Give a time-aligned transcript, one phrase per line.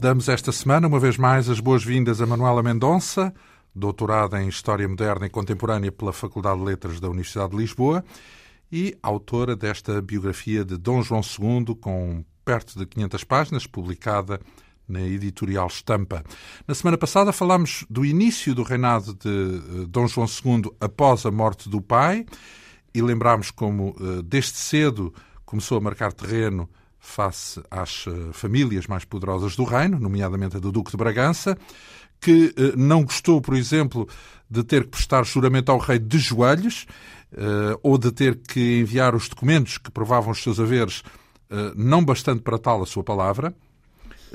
[0.00, 3.34] Damos esta semana, uma vez mais, as boas-vindas a Manuela Mendonça,
[3.74, 8.02] doutorada em História Moderna e Contemporânea pela Faculdade de Letras da Universidade de Lisboa
[8.72, 14.40] e autora desta biografia de Dom João II, com perto de 500 páginas, publicada
[14.88, 16.24] na editorial Estampa.
[16.66, 21.30] Na semana passada falámos do início do reinado de eh, Dom João II após a
[21.30, 22.24] morte do pai
[22.94, 25.12] e lembrámos como, eh, desde cedo,
[25.44, 26.70] começou a marcar terreno
[27.00, 31.56] face às eh, famílias mais poderosas do reino, nomeadamente a do Duque de Bragança,
[32.20, 34.06] que não gostou, por exemplo,
[34.48, 36.86] de ter que prestar juramento ao rei de joelhos
[37.82, 41.02] ou de ter que enviar os documentos que provavam os seus haveres,
[41.74, 43.54] não bastante para tal a sua palavra.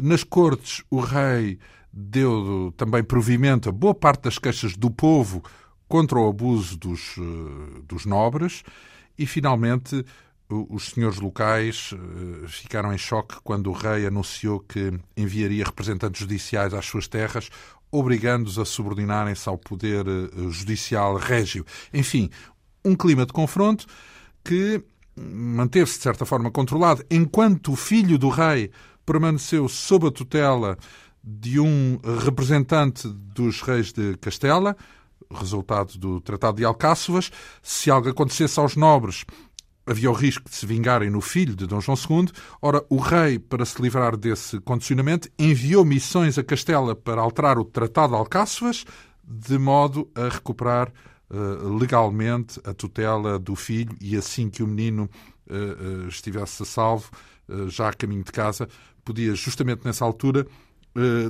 [0.02, 1.60] Nas cortes, o rei
[1.94, 5.42] deu também provimento a boa parte das queixas do povo
[5.88, 8.64] contra o abuso dos, eh, dos nobres
[9.18, 10.06] e, finalmente,
[10.50, 16.74] os senhores locais eh, ficaram em choque quando o rei anunciou que enviaria representantes judiciais
[16.74, 17.50] às suas terras,
[17.92, 21.66] obrigando-os a subordinarem-se ao poder eh, judicial régio.
[21.94, 22.30] Enfim,
[22.84, 23.86] um clima de confronto
[24.44, 24.84] que
[25.16, 28.70] manteve-se de certa forma controlado, enquanto o filho do rei
[29.06, 30.78] permaneceu sob a tutela
[31.24, 34.76] de um representante dos reis de Castela,
[35.32, 37.32] resultado do Tratado de Alcáçovas.
[37.62, 39.26] Se algo acontecesse aos nobres,
[39.86, 42.30] havia o risco de se vingarem no filho de Dom João II.
[42.62, 47.66] Ora, o rei, para se livrar desse condicionamento, enviou missões a Castela para alterar o
[47.66, 48.86] Tratado de Alcáçovas,
[49.24, 50.92] de modo a recuperar
[51.30, 55.10] uh, legalmente a tutela do filho e assim que o menino
[55.50, 57.12] uh, uh, estivesse a salvo,
[57.68, 58.68] já a caminho de casa,
[59.04, 60.48] podia justamente nessa altura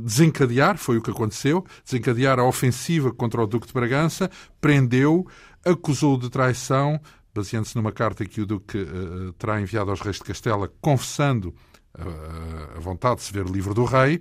[0.01, 5.27] desencadear, foi o que aconteceu, desencadear a ofensiva contra o Duque de Bragança, prendeu,
[5.65, 7.01] acusou de traição,
[7.35, 12.77] baseando-se numa carta que o Duque uh, terá enviado aos reis de Castela, confessando uh,
[12.77, 14.19] a vontade de se ver livre do rei,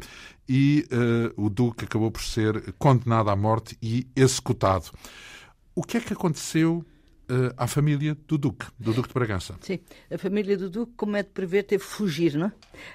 [0.48, 4.90] e uh, o Duque acabou por ser condenado à morte e executado.
[5.76, 6.84] O que é que aconteceu
[7.30, 9.54] uh, à família do Duque, do Duque de Bragança.
[9.60, 9.78] Sim,
[10.10, 12.46] a família do Duque, como é de prever, teve que fugir, não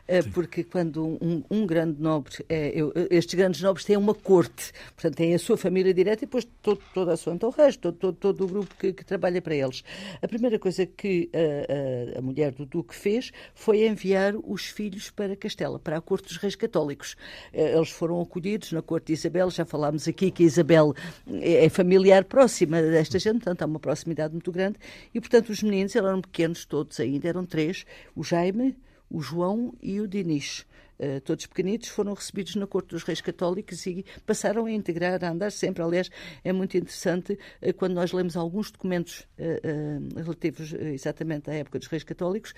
[0.07, 0.19] é?
[0.19, 4.71] Uh, porque quando um, um grande nobre, é, eu, estes grandes nobres têm uma corte,
[4.95, 8.15] portanto têm a sua família direta e depois todo, toda a sua entorragem, todo, todo,
[8.15, 9.83] todo o grupo que, que, trabalha para eles.
[10.21, 15.09] A primeira coisa que a, a, a, mulher do Duque fez foi enviar os filhos
[15.09, 17.13] para Castela, para a corte dos reis católicos.
[17.53, 20.93] Uh, eles foram acolhidos na corte de Isabel, já falámos aqui que Isabel
[21.27, 24.77] é, é familiar próxima desta gente, portanto há uma proximidade muito grande,
[25.13, 27.85] e portanto os meninos eram pequenos todos ainda, eram três,
[28.15, 28.75] o Jaime,
[29.09, 30.65] o João e o Dinis.
[31.01, 35.29] Uh, todos pequenitos, foram recebidos na Corte dos Reis Católicos e passaram a integrar, a
[35.29, 35.81] andar sempre.
[35.81, 36.11] Aliás,
[36.43, 41.87] é muito interessante uh, quando nós lemos alguns documentos uh, relativos exatamente à época dos
[41.87, 42.53] Reis Católicos,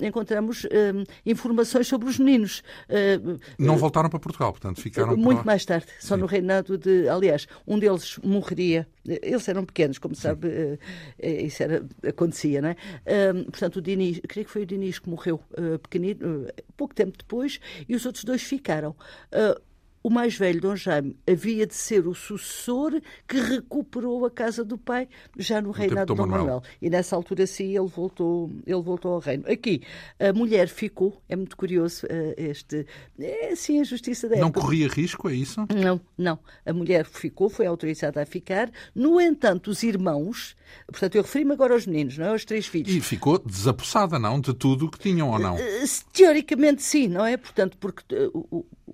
[0.00, 0.66] encontramos
[1.26, 2.62] informações sobre os meninos.
[3.58, 5.14] Não voltaram para Portugal, portanto, ficaram.
[5.14, 6.22] Muito mais tarde, só Sim.
[6.22, 7.06] no reinado de.
[7.08, 8.88] Aliás, um deles morreria
[9.22, 10.78] eles eram pequenos, como sabe, uh,
[11.20, 12.76] isso era, acontecia, não é?
[13.44, 16.46] Portanto, o Diniz, creio que foi o Diniz que morreu uh, pequenino,
[16.76, 18.94] pouco tempo depois, e os outros dois ficaram
[20.02, 24.78] o mais velho, Dom Jaime, havia de ser o sucessor que recuperou a casa do
[24.78, 26.44] pai já no, reinado de Dom Manuel.
[26.44, 26.62] Manuel.
[26.80, 29.44] E nessa altura, sim, ele voltou, ele voltou ao reino.
[29.50, 29.82] Aqui,
[30.18, 32.86] a mulher ficou, é muito curioso uh, este.
[33.18, 35.66] É assim a justiça da Não corria risco, é isso?
[35.74, 36.38] Não, não.
[36.64, 38.70] A mulher ficou, foi autorizada a ficar.
[38.94, 40.56] No entanto, os irmãos,
[40.86, 42.28] portanto, eu referi-me agora aos meninos, não é?
[42.30, 42.94] Aos três filhos.
[42.94, 44.40] E ficou desapossada, não?
[44.40, 45.56] De tudo o que tinham ou não?
[45.56, 45.58] Uh,
[46.12, 47.36] teoricamente, sim, não é?
[47.36, 48.04] Portanto, porque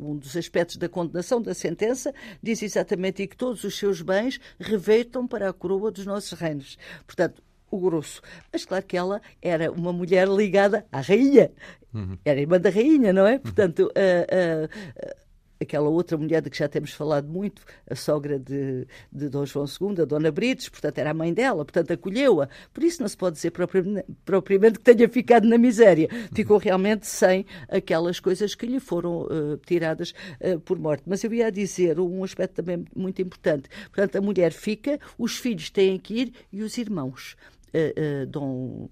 [0.01, 2.13] um dos aspectos da condenação da sentença
[2.43, 6.79] diz exatamente que todos os seus bens revertam para a coroa dos nossos reinos.
[7.07, 8.23] Portanto, o grosso.
[8.53, 11.51] Mas claro que ela era uma mulher ligada à rainha.
[11.93, 12.17] Uhum.
[12.25, 13.39] Era irmã da rainha, não é?
[13.39, 15.25] Portanto, uh, uh,
[15.61, 19.67] aquela outra mulher de que já temos falado muito, a sogra de, de Dom João
[19.67, 22.49] II, a Dona Brites, portanto era a mãe dela, portanto acolheu-a.
[22.73, 26.09] Por isso não se pode dizer propriamente, propriamente que tenha ficado na miséria.
[26.35, 31.05] Ficou realmente sem aquelas coisas que lhe foram uh, tiradas uh, por morte.
[31.07, 33.69] Mas eu ia dizer um aspecto também muito importante.
[33.87, 37.37] Portanto, a mulher fica, os filhos têm que ir e os irmãos.
[37.75, 38.89] Uh, Dom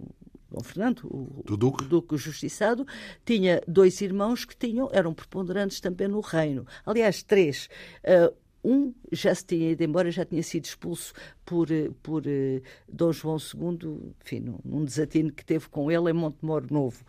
[0.52, 1.84] Dom Fernando, o, Duque.
[1.84, 2.86] o Duque Justiçado,
[3.24, 6.66] tinha dois irmãos que tinham, eram preponderantes também no reino.
[6.84, 7.68] Aliás, três.
[8.04, 8.34] Uh,
[8.64, 11.12] um já se tinha ido embora, já tinha sido expulso
[11.44, 11.68] por,
[12.02, 16.70] por uh, Dom João II, enfim, num, num, desatino que teve com ele em Montemor
[16.70, 17.04] Novo.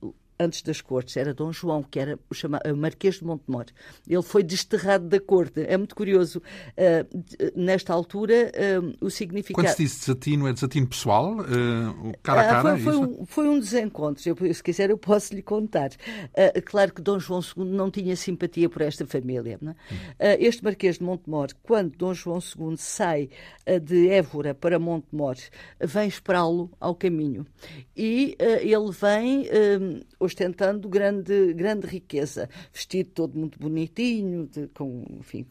[0.00, 3.66] Uh, antes das cortes, era Dom João, que era o chamado Marquês de Montemor.
[4.08, 5.60] Ele foi desterrado da corte.
[5.60, 6.42] É muito curioso.
[6.70, 9.66] Uh, nesta altura, uh, o significado...
[9.66, 11.36] Quando se diz desatino, é desatino pessoal?
[11.36, 12.78] Uh, cara a cara?
[12.78, 14.22] foi, foi, um, foi, um, desencontro.
[14.26, 15.90] Eu, se quiser, eu posso lhe contar.
[16.64, 19.58] claro que Dom João II não tinha simpatia por esta família.
[20.18, 20.44] É?
[20.44, 23.28] este Marquês de Montemor, quando Dom João II sai
[23.82, 25.36] de Évora para Montemor,
[25.80, 27.46] vem esperá-lo ao caminho.
[27.96, 29.46] E ele vem
[30.22, 35.46] ostentando grande, grande riqueza, vestido todo muito bonitinho, de, com, enfim,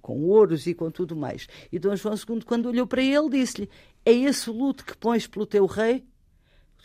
[0.00, 1.46] com ouros e com tudo mais.
[1.70, 3.68] E Dom João II, quando olhou para ele, disse-lhe:
[4.04, 6.04] É esse o luto que pões pelo teu rei?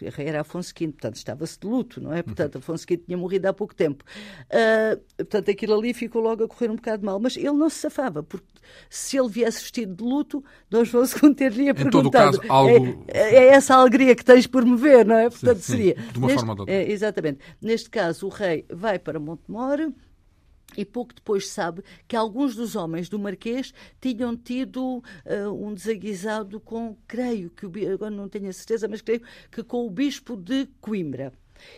[0.01, 2.21] O rei era Afonso V, portanto estava-se de luto, não é?
[2.21, 2.59] Portanto, uhum.
[2.59, 4.03] Afonso V tinha morrido há pouco tempo.
[4.45, 7.19] Uh, portanto, aquilo ali ficou logo a correr um bocado mal.
[7.19, 8.45] Mas ele não se safava, porque
[8.89, 11.87] se ele viesse vestido de luto, Dom João II ter-lhe perguntado.
[11.87, 13.03] Em todo caso, algo...
[13.07, 15.29] É, é, essa alegria que tens por me ver, não é?
[15.29, 15.71] Portanto, sim, sim.
[15.77, 15.95] seria.
[15.95, 16.75] De uma Neste, forma ou de outra.
[16.75, 17.39] É, exatamente.
[17.61, 19.91] Neste caso, o rei vai para Montemor
[20.75, 25.03] e pouco depois sabe que alguns dos homens do Marquês tinham tido uh,
[25.53, 29.21] um desaguisado com, creio, que o, agora não tenho a certeza, mas creio
[29.51, 31.31] que com o bispo de Coimbra.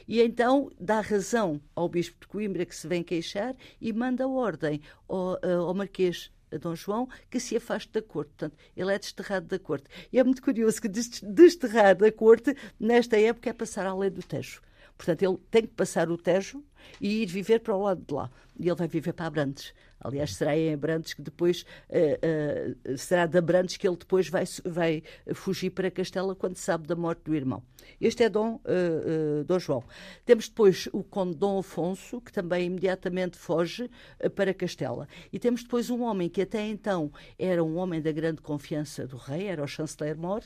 [0.07, 4.81] E então dá razão ao bispo de Coimbra que se vem queixar e manda ordem
[5.07, 8.31] ao, uh, ao Marquês a Dom João que se afaste da corte.
[8.31, 9.85] Portanto, ele é desterrado da corte.
[10.11, 14.23] E é muito curioso que desterrar da corte, nesta época, é passar à lei do
[14.23, 14.61] Tejo.
[14.99, 16.61] Portanto, ele tem que passar o Tejo
[16.99, 18.29] e ir viver para o lado de lá.
[18.59, 19.73] E ele vai viver para Abrantes.
[20.01, 24.45] Aliás, será em Abrantes que depois uh, uh, será de Abrantes que ele depois vai,
[24.63, 25.03] vai
[25.33, 27.61] fugir para Castela quando sabe da morte do irmão.
[27.99, 29.83] Este é Dom, uh, Dom João.
[30.25, 33.89] Temos depois o Conde Dom Afonso, que também imediatamente foge
[34.35, 35.07] para Castela.
[35.33, 39.17] E temos depois um homem que até então era um homem da grande confiança do
[39.17, 40.41] rei, era o chanceler Mor,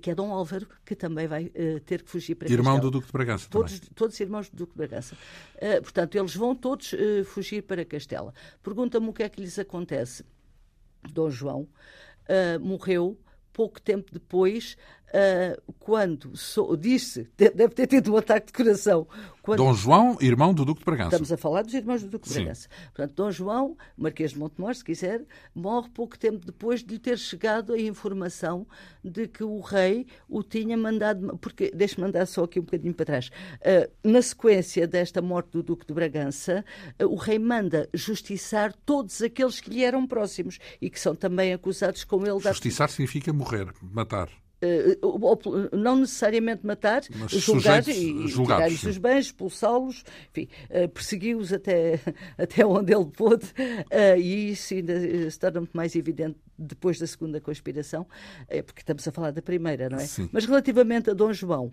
[0.00, 1.46] que é Dom Álvaro, que também vai
[1.84, 2.76] ter que fugir para irmão Castela.
[2.76, 5.16] Irmão do Duque de Bragança todos, todos irmãos do Duque de Bragança.
[5.82, 6.94] portanto, eles vão todos
[7.26, 8.32] fugir para Castela.
[8.92, 10.22] Pergunta-me o que é que lhes acontece.
[11.10, 13.18] Dom João uh, morreu
[13.50, 14.76] pouco tempo depois
[15.12, 19.06] uh, quando so, disse, deve ter tido um ataque de coração.
[19.42, 19.58] Quando...
[19.58, 21.08] Dom João, irmão do Duque de Bragança.
[21.08, 22.68] Estamos a falar dos irmãos do Duque de Bragança.
[22.94, 25.24] Portanto, Dom João, Marquês de Montemor, se quiser,
[25.54, 28.66] morre pouco tempo depois de lhe ter chegado a informação
[29.02, 31.36] de que o rei o tinha mandado.
[31.38, 33.30] Porque, deixe-me mandar só aqui um bocadinho para trás.
[33.60, 36.64] Uh, na sequência desta morte do Duque de Bragança,
[37.02, 41.52] uh, o rei manda justiçar todos aqueles que lhe eram próximos e que são também
[41.52, 42.38] acusados com ele.
[42.38, 42.92] Justiçar da...
[42.92, 44.28] significa morrer, matar.
[44.62, 51.98] Uh, não necessariamente matar, julgar e tirar-lhes os bens, expulsá-los, enfim, uh, persegui-os até,
[52.38, 57.06] até onde ele pôde, uh, e isso ainda se torna muito mais evidente depois da
[57.06, 58.06] segunda conspiração,
[58.66, 60.06] porque estamos a falar da primeira, não é?
[60.06, 60.28] Sim.
[60.32, 61.72] Mas relativamente a Dom João,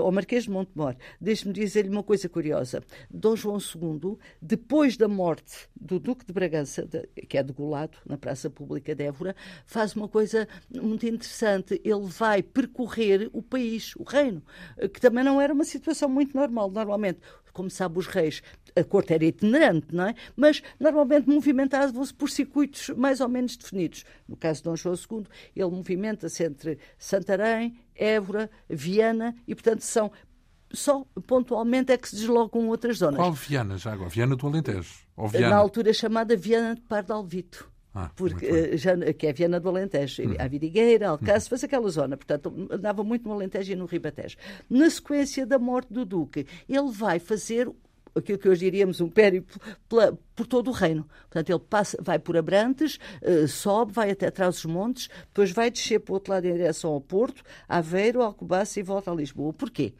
[0.00, 2.82] ao Marquês de Montemor, deixe-me dizer-lhe uma coisa curiosa.
[3.10, 6.88] Dom João II, depois da morte do Duque de Bragança,
[7.28, 9.34] que é degolado na Praça Pública de Évora,
[9.66, 14.42] faz uma coisa muito interessante ele vai percorrer o país, o reino,
[14.92, 16.70] que também não era uma situação muito normal.
[16.70, 17.20] Normalmente,
[17.52, 18.42] como sabe, os reis,
[18.76, 20.14] a corte era itinerante, não é?
[20.36, 24.04] Mas normalmente movimentavam-se por circuitos mais ou menos definidos.
[24.28, 30.10] No caso de Dom João II, ele movimenta-se entre Santarém, Évora, Viana e, portanto, são
[30.72, 33.16] só pontualmente é que se deslocam outras zonas.
[33.16, 34.08] Qual Viana já agora?
[34.08, 34.94] Viana do Alentejo?
[35.16, 35.50] Ou Viana?
[35.50, 37.69] Na altura chamada Viana de Pardalvito.
[37.94, 40.36] Ah, porque, uh, já, que é Viana do Alentejo, uhum.
[40.38, 41.50] a Vidigueira, Alcácer, uhum.
[41.50, 44.36] faz aquela zona, portanto, andava muito no Alentejo e no Ribatejo.
[44.68, 47.68] Na sequência da morte do Duque, ele vai fazer
[48.14, 51.06] aquilo que hoje diríamos um périplo por todo o reino.
[51.28, 55.70] Portanto, ele passa, vai por Abrantes, uh, sobe, vai até atrás dos montes, depois vai
[55.70, 59.52] descer para o outro lado em direção ao Porto, Aveiro, Alcobaça e volta a Lisboa.
[59.52, 59.92] Porquê?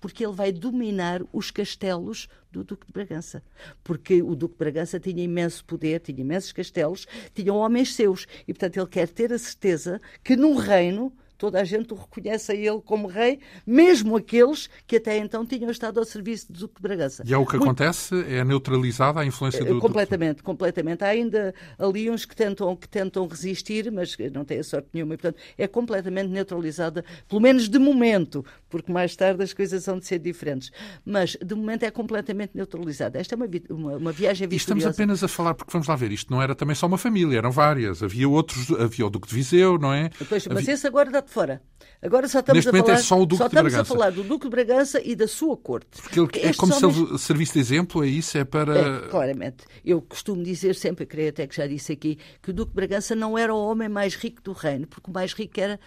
[0.00, 3.42] Porque ele vai dominar os castelos do Duque de Bragança.
[3.82, 8.26] Porque o Duque de Bragança tinha imenso poder, tinha imensos castelos, tinha homens seus.
[8.46, 12.50] E, portanto, ele quer ter a certeza que num reino Toda a gente o reconhece
[12.50, 16.74] a ele como rei, mesmo aqueles que até então tinham estado ao serviço do Duque
[16.76, 17.22] de Bragança.
[17.24, 17.64] E é o que Muito...
[17.64, 18.14] acontece?
[18.28, 20.42] É neutralizada a influência do Completamente, Duque...
[20.42, 21.04] completamente.
[21.04, 25.14] Há ainda ali uns que tentam, que tentam resistir, mas não têm sorte nenhuma.
[25.14, 29.98] E, portanto, é completamente neutralizada, pelo menos de momento, porque mais tarde as coisas vão
[29.98, 30.72] de ser diferentes.
[31.04, 33.18] Mas, de momento, é completamente neutralizada.
[33.18, 34.54] Esta é uma, uma, uma viagem vitoriosa.
[34.54, 36.98] E estamos apenas a falar, porque vamos lá ver, isto não era também só uma
[36.98, 38.02] família, eram várias.
[38.02, 40.10] Havia outros, havia o Duque de Viseu, não é?
[40.28, 40.74] Pois, mas havia...
[40.74, 41.62] esse agora dá de fora.
[42.00, 43.80] Agora só estamos, Neste a falar, é só o Duque só de Bragança.
[43.80, 46.00] a falar do Duque de Bragança e da sua corte.
[46.00, 46.94] Porque ele, é como homens...
[46.94, 48.38] se ele servisse de exemplo, é isso?
[48.38, 48.78] É para.
[48.78, 49.64] É, claramente.
[49.84, 53.14] Eu costumo dizer sempre, creio até que já disse aqui, que o Duque de Bragança
[53.14, 55.78] não era o homem mais rico do reino, porque o mais rico era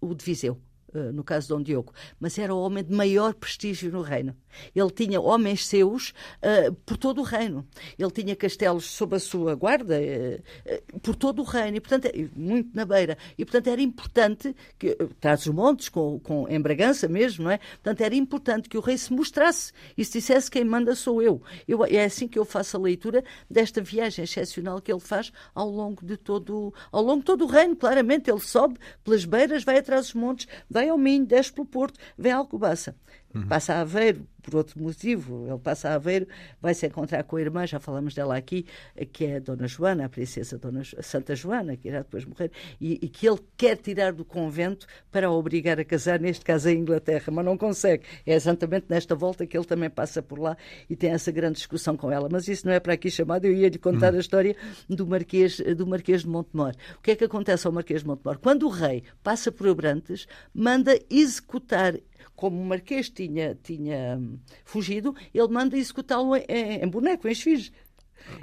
[0.00, 0.58] o de Viseu.
[0.94, 4.36] Uh, no caso de Dom Diogo, mas era o homem de maior prestígio no reino.
[4.74, 7.66] Ele tinha homens seus uh, por todo o reino.
[7.98, 12.70] Ele tinha castelos sob a sua guarda uh, por todo o reino, e, portanto, muito
[12.74, 13.16] na beira.
[13.36, 17.58] E, portanto, era importante, que, traz os montes, com, com, em Bragança mesmo, não é?
[17.58, 21.42] Portanto, era importante que o rei se mostrasse e se dissesse quem manda sou eu.
[21.66, 21.84] eu.
[21.84, 26.04] É assim que eu faço a leitura desta viagem excepcional que ele faz ao longo
[26.04, 27.76] de todo, ao longo de todo o reino.
[27.76, 31.98] Claramente, ele sobe pelas beiras, vai atrás dos montes, vai ao Minho, desce pelo Porto,
[32.16, 32.94] vem a Alcobaça.
[33.34, 33.46] Uhum.
[33.46, 36.26] Passa a Aveiro, por outro motivo, ele passa a Aveiro,
[36.60, 38.64] vai se encontrar com a irmã, já falamos dela aqui,
[39.12, 42.94] que é a Dona Joana, a princesa Dona Santa Joana, que irá depois morrer, e,
[43.02, 46.78] e, que ele quer tirar do convento para a obrigar a casar, neste caso em
[46.78, 48.04] Inglaterra, mas não consegue.
[48.24, 50.56] É exatamente nesta volta que ele também passa por lá
[50.88, 52.28] e tem essa grande discussão com ela.
[52.30, 54.18] Mas isso não é para aqui chamado, eu ia lhe contar uhum.
[54.18, 54.56] a história
[54.88, 56.72] do Marquês, do Marquês de Montemor.
[56.98, 58.38] O que é que acontece ao Marquês de Montemor?
[58.38, 61.94] Quando o rei passa por Abrantes, manda executar
[62.34, 66.44] como o Marquês tinha, tinha hum, fugido, ele manda executá-lo em,
[66.82, 67.72] em, boneco, em esfinge.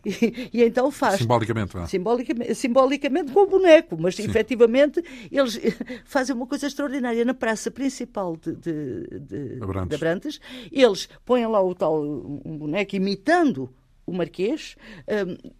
[0.03, 1.19] E, e, então faz.
[1.19, 1.85] Simbolicamente, é?
[1.85, 4.23] simbolicamente, simbolicamente com o boneco, mas Sim.
[4.23, 5.59] efetivamente eles
[6.05, 7.25] fazem uma coisa extraordinária.
[7.25, 9.89] Na praça principal de, de, de, Abrantes.
[9.89, 10.41] de Abrantes,
[10.71, 13.73] eles põem lá o tal um boneco imitando
[14.05, 14.75] o Marquês.
[15.07, 15.51] Um,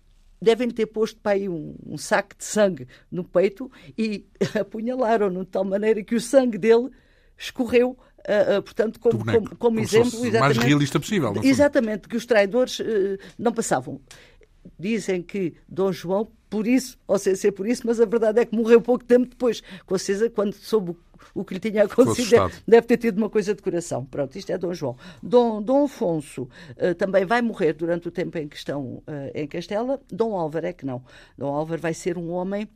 [0.42, 4.26] devem ter posto para aí um, um, saco de sangue no peito e
[4.60, 6.92] apunhalaram-no de tal maneira que o sangue dele
[7.38, 10.20] escorreu Uh, uh, portanto, como, como, como, exemplo.
[10.20, 11.32] O mais realista possível.
[11.44, 12.84] Exatamente, que os traidores uh,
[13.38, 14.02] não passavam.
[14.80, 18.46] Dizem que Dom João, por isso, ou sem ser por isso, mas a verdade é
[18.46, 19.62] que morreu pouco tempo depois.
[19.86, 20.96] Com certeza, quando soube
[21.36, 24.04] o que lhe tinha acontecido, deve ter tido uma coisa de coração.
[24.06, 24.98] Pronto, isto é Dom João.
[25.22, 26.50] Dom, Dom Afonso
[26.98, 29.04] também vai morrer durante o tempo em que estão
[29.36, 30.02] em Castela.
[30.12, 31.04] Dom Álvaro é que não.
[31.38, 32.68] Dom Álvaro vai ser um homem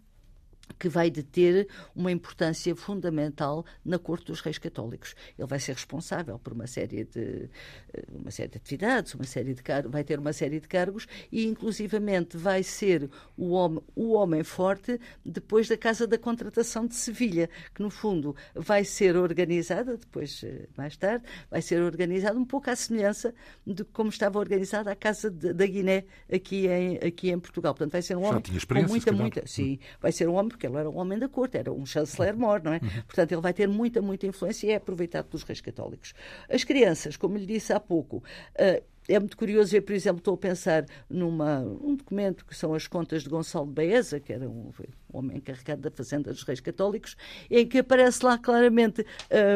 [0.78, 5.16] que vai ter uma importância fundamental na corte dos reis católicos.
[5.38, 7.50] Ele vai ser responsável por uma série de
[7.94, 11.46] eh, uma série de atividades, uma série de vai ter uma série de cargos e
[11.46, 17.50] inclusivamente vai ser o homem, o homem forte depois da Casa da Contratação de Sevilha,
[17.74, 22.70] que no fundo vai ser organizada depois eh, mais tarde, vai ser organizada um pouco
[22.70, 23.34] à semelhança
[23.66, 27.74] de como estava organizada a Casa de, da Guiné aqui em aqui em Portugal.
[27.74, 30.76] Portanto, vai ser um homem com muita muita, sim, vai ser um homem porque ele
[30.76, 32.80] era um homem da corte, era um chanceler mor, não é?
[32.84, 33.04] Uhum.
[33.08, 36.14] Portanto, ele vai ter muita, muita influência e é aproveitado pelos reis católicos.
[36.50, 40.34] As crianças, como lhe disse há pouco, uh, é muito curioso ver, por exemplo, estou
[40.34, 44.48] a pensar numa um documento que são as contas de Gonçalo de Baeza, que era
[44.48, 44.70] um,
[45.14, 47.16] um homem encarregado da Fazenda dos Reis Católicos,
[47.50, 49.06] em que aparece lá claramente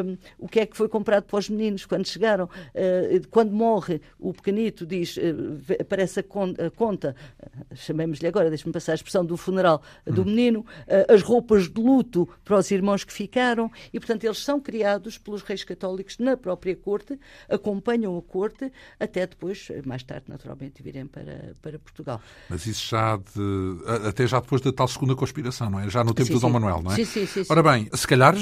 [0.06, 2.46] um, o que é que foi comprado para os meninos quando chegaram.
[2.46, 5.22] Uh, quando morre o pequenito, diz, uh,
[5.80, 10.24] aparece a, con a conta, uh, chamemos-lhe agora, deixe-me passar a expressão do funeral do
[10.24, 10.26] hum.
[10.26, 10.66] menino,
[11.08, 15.42] as roupas de luto para os irmãos que ficaram, e portanto eles são criados pelos
[15.42, 21.06] Reis Católicos na própria corte, acompanham a corte até depois depois, mais tarde, naturalmente, virem
[21.06, 22.22] para, para Portugal.
[22.50, 25.90] Mas isso já de, até já depois da tal segunda conspiração, não é?
[25.90, 26.54] Já no tempo sim, do Dom sim.
[26.54, 26.96] Manuel, não é?
[26.96, 28.36] Sim, sim, sim, Ora bem, se calhar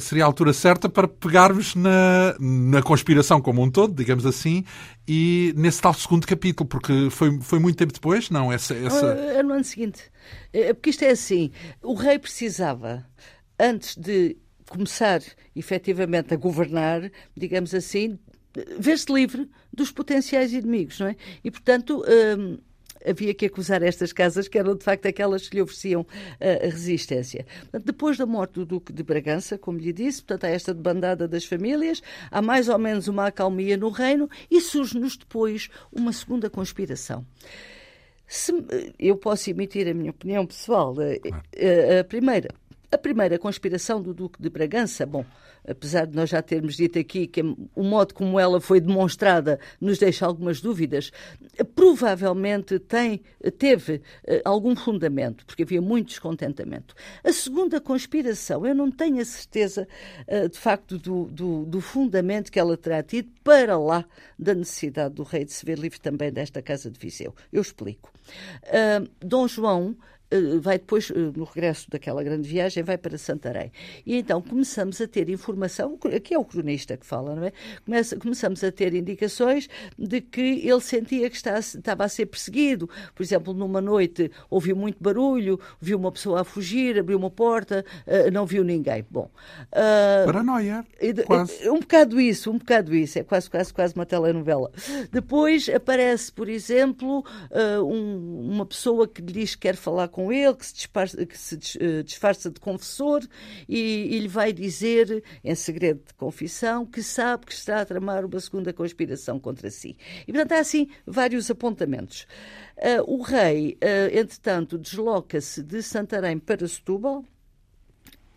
[0.00, 4.64] seria a altura certa para pegarmos na, na conspiração como um todo, digamos assim,
[5.06, 8.52] e nesse tal segundo capítulo, porque foi, foi muito tempo depois, não?
[8.52, 9.06] Essa, essa...
[9.06, 10.02] É no ano seguinte.
[10.52, 11.50] É, porque isto é assim,
[11.82, 13.06] o rei precisava,
[13.58, 14.36] antes de
[14.68, 15.20] começar
[15.54, 18.18] efetivamente a governar, digamos assim,
[18.78, 21.16] ver-se livre dos potenciais inimigos, não é?
[21.42, 22.04] E, portanto,
[22.38, 22.58] hum,
[23.06, 26.06] havia que acusar estas casas, que eram de facto aquelas que lhe ofereciam uh,
[26.40, 27.46] a resistência.
[27.84, 31.44] Depois da morte do Duque de Bragança, como lhe disse, portanto, há esta debandada das
[31.44, 37.24] famílias, há mais ou menos uma acalmia no reino e surge-nos depois uma segunda conspiração.
[38.26, 38.52] Se,
[38.98, 40.94] eu posso emitir a minha opinião pessoal.
[40.98, 42.48] A, a, a primeira,
[42.90, 45.24] a primeira conspiração do Duque de Bragança, bom,
[45.66, 49.98] apesar de nós já termos dito aqui que o modo como ela foi demonstrada nos
[49.98, 51.10] deixa algumas dúvidas,
[51.82, 53.20] provavelmente tem,
[53.58, 56.94] teve eh, algum fundamento, porque havia muito descontentamento.
[57.24, 59.88] A segunda conspiração, eu não tenho a certeza,
[60.28, 64.04] eh, de facto, do, do, do fundamento que ela terá tido para lá
[64.38, 67.34] da necessidade do rei de se ver livre também desta Casa de Viseu.
[67.52, 68.12] Eu explico.
[68.66, 69.96] Uh, Dom João
[70.60, 73.72] vai depois, eh, no regresso daquela grande viagem, vai para Santarém.
[74.04, 77.52] E então começamos a ter informação, aqui é o cronista que fala, não é?
[77.84, 82.88] Começa, começamos a ter indicações de que ele sentia que estava a ser perseguido.
[83.14, 87.84] Por exemplo, numa noite ouviu muito barulho, viu uma pessoa a fugir, abriu uma porta,
[88.06, 89.04] eh, não viu ninguém.
[89.10, 89.30] Bom.
[89.72, 90.84] Uh, Paranoia.
[91.26, 91.68] Quase.
[91.68, 93.18] Um bocado isso, um bocado isso.
[93.18, 94.70] É quase, quase, quase uma telenovela.
[95.10, 97.24] Depois aparece, por exemplo,
[97.84, 101.26] um, uma pessoa que lhe diz que quer falar com com ele, que se disfarça,
[101.26, 101.56] que se
[102.04, 103.26] disfarça de confessor
[103.68, 108.24] e, e, lhe vai dizer, em segredo de confissão, que sabe que está a tramar
[108.24, 109.96] uma segunda conspiração contra si.
[110.26, 112.26] E, portanto, há assim vários apontamentos.
[112.76, 117.24] Uh, o rei, uh, entretanto, desloca-se de Santarém para Setúbal,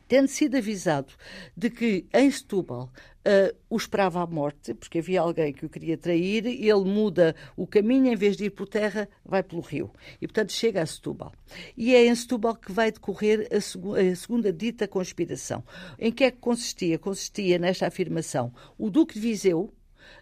[0.08, 1.14] tendo sido avisado
[1.56, 2.92] de que em Setúbal
[3.26, 7.66] uh, o esperava à morte, porque havia alguém que o queria trair, ele muda o
[7.66, 9.92] caminho, em vez de ir por terra, vai pelo rio.
[10.22, 11.34] E, portanto, chega a Setúbal.
[11.76, 15.64] E é em Setúbal que vai decorrer a, seg a segunda dita conspiração.
[16.00, 17.00] Em que é que consistia?
[17.00, 18.54] Consistia nesta afirmação.
[18.78, 19.74] O Duque de Viseu,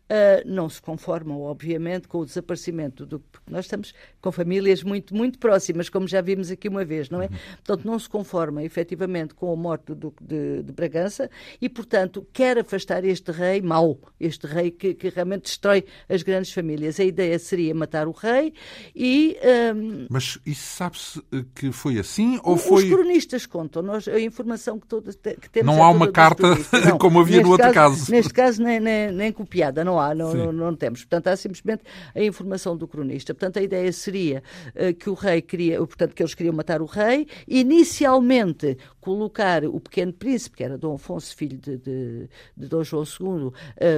[0.04, 5.16] Uh, não se conformam, obviamente, com o desaparecimento do porque nós estamos com famílias muito,
[5.16, 7.26] muito próximas, como já vimos aqui uma vez, não é?
[7.26, 7.38] Uhum.
[7.64, 11.30] Portanto, não se conformam efetivamente com a morte do Duque de, de, Bragança
[11.62, 16.52] e, portanto, quer afastar este rei mau, este rei que, que, realmente destrói as grandes
[16.52, 17.00] famílias.
[17.00, 18.54] A ideia seria matar o rei
[18.96, 19.38] e.
[19.74, 20.08] Um...
[20.10, 21.24] Mas isso sabe-se
[21.56, 22.84] que foi assim ou foi.
[22.84, 25.74] Os cronistas contam, nós, a informação que, toda, que temos.
[25.74, 26.44] Não é há uma carta
[27.00, 28.12] como havia no outro caso, caso.
[28.12, 31.02] Neste caso, nem, nem, nem copiada, não há há, não, não, não, temos.
[31.02, 31.84] Portanto, há simplesmente
[32.14, 33.34] a informação do cronista.
[33.34, 36.86] Portanto, a ideia seria uh, que o rei queria, portanto, que eles queriam matar o
[36.86, 42.84] rei, inicialmente colocar o pequeno príncipe, que era Dom Afonso, filho de, de, de Dom
[42.84, 43.54] João II, uh,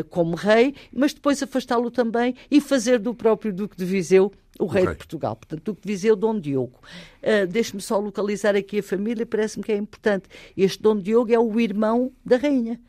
[0.10, 4.84] como rei, mas depois afastá-lo também e fazer do próprio Duque de Viseu o rei
[4.84, 4.94] okay.
[4.94, 6.80] de Portugal, portanto, Duque de Viseu, Dom Diogo.
[7.22, 10.30] Uh, Deixe-me só localizar aqui a família, parece-me que é importante.
[10.56, 12.80] Este Dom Diogo é o irmão da rainha.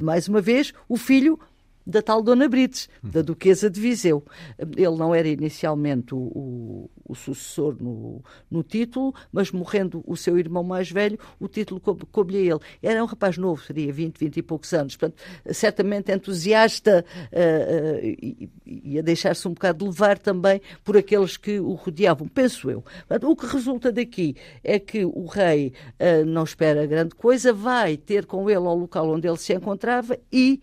[0.00, 1.38] Mais uma vez, o filho
[1.86, 4.24] da tal Dona Brites, da Duquesa de Viseu.
[4.58, 10.38] Ele não era inicialmente o, o, o sucessor no, no, título, mas morrendo o seu
[10.38, 12.60] irmão mais velho, o título coube-lhe a ele.
[12.82, 15.22] Era um rapaz novo, teria 20, 20 e poucos anos, portanto,
[15.52, 21.60] certamente entusiasta uh, uh, e, e, a deixar-se um bocado levar também por aqueles que
[21.60, 22.82] o rodeavam, penso eu.
[22.82, 27.96] Portanto, o que resulta daqui é que o rei uh, não espera grande coisa, vai
[27.96, 30.60] ter com ele ao local onde ele se encontrava e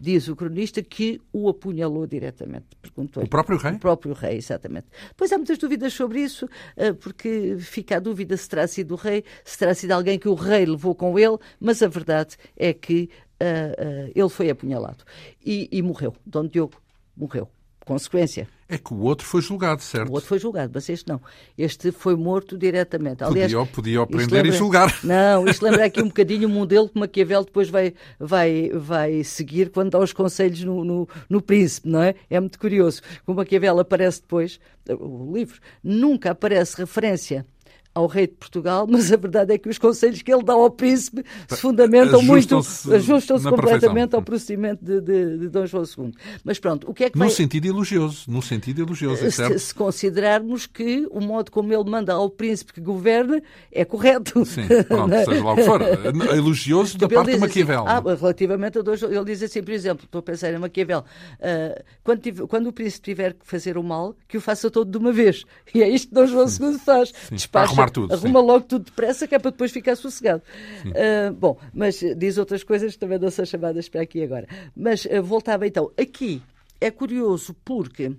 [0.00, 2.66] diz o cronista que o apunhalou diretamente.
[2.80, 3.72] Perguntou o próprio rei?
[3.72, 4.86] O próprio rei, exatamente.
[5.16, 8.96] Pois há muitas dúvidas sobre isso, eh, porque fica a dúvida se terá sido o
[8.96, 12.72] rei, se terá sido alguém que o rei levou com ele, mas a verdade é
[12.72, 13.08] que
[13.40, 15.04] uh, uh, ele foi apunhalado
[15.44, 16.14] e, e morreu.
[16.26, 16.80] Dom Diogo
[17.16, 17.48] morreu
[17.84, 18.48] consequência.
[18.68, 20.08] É que o outro foi julgado, certo?
[20.08, 21.20] O outro foi julgado, mas este não.
[21.56, 23.22] Este foi morto diretamente.
[23.22, 24.48] Aliás, podia, podia prender lembra...
[24.48, 24.94] e julgar.
[25.04, 29.70] Não, isto lembra aqui um bocadinho o modelo que Maquiavel depois vai, vai, vai seguir
[29.70, 32.14] quando dá os conselhos no, no, no Príncipe, não é?
[32.30, 33.02] É muito curioso.
[33.26, 37.46] Como Maquiavel aparece depois, o livro, nunca aparece referência
[37.94, 40.70] ao rei de Portugal, mas a verdade é que os conselhos que ele dá ao
[40.70, 46.12] príncipe se fundamentam muito, ajustam-se completamente ao procedimento de, de, de, Dom João II.
[46.42, 47.34] Mas pronto, o que é que No vai...
[47.34, 52.12] sentido elogioso, no sentido elogioso, é se, se, considerarmos que o modo como ele manda
[52.12, 54.44] ao príncipe que governe é correto.
[54.44, 55.82] Sim, pronto, seja lá o que for.
[55.82, 55.94] É
[56.36, 57.86] elogioso da parte de assim, Maquiavel.
[57.86, 60.58] Assim, ah, relativamente a Dom João, ele diz assim, por exemplo, estou a pensar em
[60.58, 64.70] Maquiavel, uh, quando, tive, quando o príncipe tiver que fazer o mal, que o faça
[64.70, 65.44] todo de uma vez.
[65.72, 67.12] E é isto que Dom João II faz.
[67.28, 68.14] Sim, Despacha arrumar tudo.
[68.14, 68.46] Arruma sim.
[68.46, 70.42] logo tudo depressa, que é para depois ficar sossegado.
[70.86, 74.46] Uh, bom, mas diz outras coisas que também não são chamadas para aqui agora.
[74.76, 75.90] Mas uh, voltava então.
[75.98, 76.42] Aqui
[76.80, 78.12] é curioso porque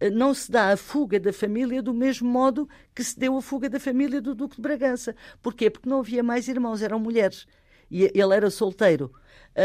[0.00, 3.42] ah, não se dá a fuga da família do mesmo modo que se deu a
[3.42, 5.14] fuga da família do Duque de Bragança.
[5.42, 5.70] Porquê?
[5.70, 7.46] Porque não havia mais irmãos, eram mulheres.
[7.90, 9.12] E ele era solteiro.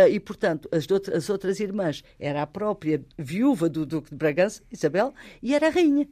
[0.09, 5.13] E, portanto, as, as, outras irmãs era a própria viúva do Duque de Bragança, Isabel,
[5.43, 6.07] e era a rainha.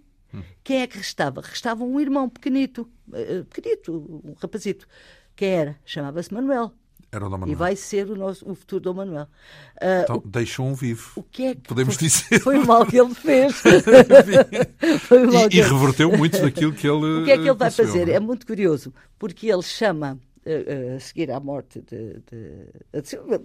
[0.64, 1.42] Quem é que restava?
[1.42, 4.88] Restava um irmão pequenito, uh, pequenito, um rapazito.
[5.36, 5.76] Quem era?
[5.86, 6.74] Chamava-se Manuel.
[7.12, 7.54] Era o Dom Manuel.
[7.54, 9.28] E vai ser o, nosso, o futuro Dom Manuel.
[9.76, 11.12] Uh, então, o, deixou um vivo.
[11.16, 12.40] O que é que Podemos foi, dizer.
[12.40, 13.56] Foi o mal que ele fez.
[15.02, 17.22] foi mal e, que e reverteu muito daquilo que ele.
[17.22, 18.10] O que é que ele vai fazer?
[18.10, 18.14] É?
[18.14, 23.40] é muito curioso, porque ele chama a, seguir à morte de, de, de,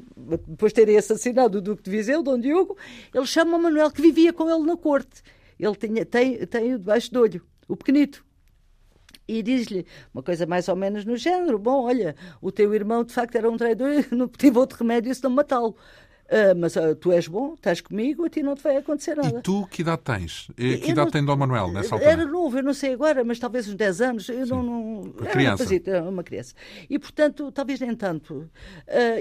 [0.47, 2.77] depois de terem assassinado o Duque de Viseu, Dom Diogo,
[3.15, 5.23] ele chama o Manuel que vivia com ele na corte
[5.59, 8.25] ele tinha, tem, tem o debaixo do olho, o pequenito.
[9.27, 13.13] E diz-lhe uma coisa mais ou menos no género: Bom, olha, o teu irmão de
[13.13, 15.77] facto era um traidor, não tive outro remédio senão matá-lo.
[16.29, 19.39] Uh, mas uh, tu és bom, estás comigo, a ti não te vai acontecer nada.
[19.39, 20.49] E tu que idade tens?
[20.59, 22.11] E, que eu idade não, tem Dom Manuel nessa altura?
[22.11, 24.29] Era novo, eu não sei agora, mas talvez uns 10 anos.
[24.29, 25.65] Eu não, não, era criança.
[25.65, 26.55] Uma, uma criança.
[26.91, 28.35] E, portanto, talvez nem tanto.
[28.35, 28.51] Uh,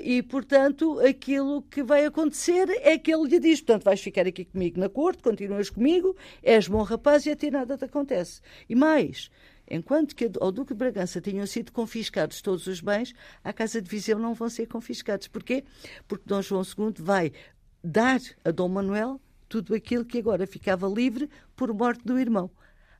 [0.03, 4.43] e, portanto, aquilo que vai acontecer é que ele lhe diz: portanto, vais ficar aqui
[4.43, 8.41] comigo na corte, continuas comigo, és bom rapaz e a ti nada te acontece.
[8.67, 9.31] E mais,
[9.69, 13.89] Enquanto que ao Duque de Bragança tinham sido confiscados todos os bens, à Casa de
[13.89, 15.27] Viseu não vão ser confiscados.
[15.27, 15.63] Porquê?
[16.07, 17.31] Porque Dom João II vai
[17.83, 22.49] dar a Dom Manuel tudo aquilo que agora ficava livre por morte do irmão.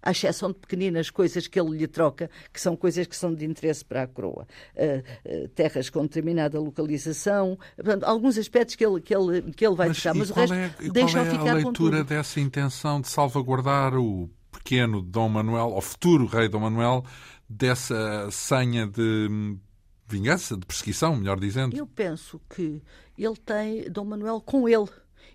[0.01, 3.43] à exceção de pequeninas coisas que ele lhe troca, que são coisas que são de
[3.43, 4.47] interesse para a coroa.
[4.75, 9.75] Uh, uh, terras com determinada localização, portanto, alguns aspectos que ele, que ele, que ele
[9.75, 13.09] vai deixar, mas o resto é, deixa qual é ficar a leitura dessa intenção de
[13.09, 14.29] salvaguardar o
[14.67, 17.05] pequeno Dom Manuel, ou futuro rei Dom Manuel,
[17.47, 19.57] dessa senha de
[20.05, 21.73] vingança, de perseguição, melhor dizendo?
[21.73, 22.81] Eu penso que
[23.17, 24.89] ele tem Dom Manuel com ele.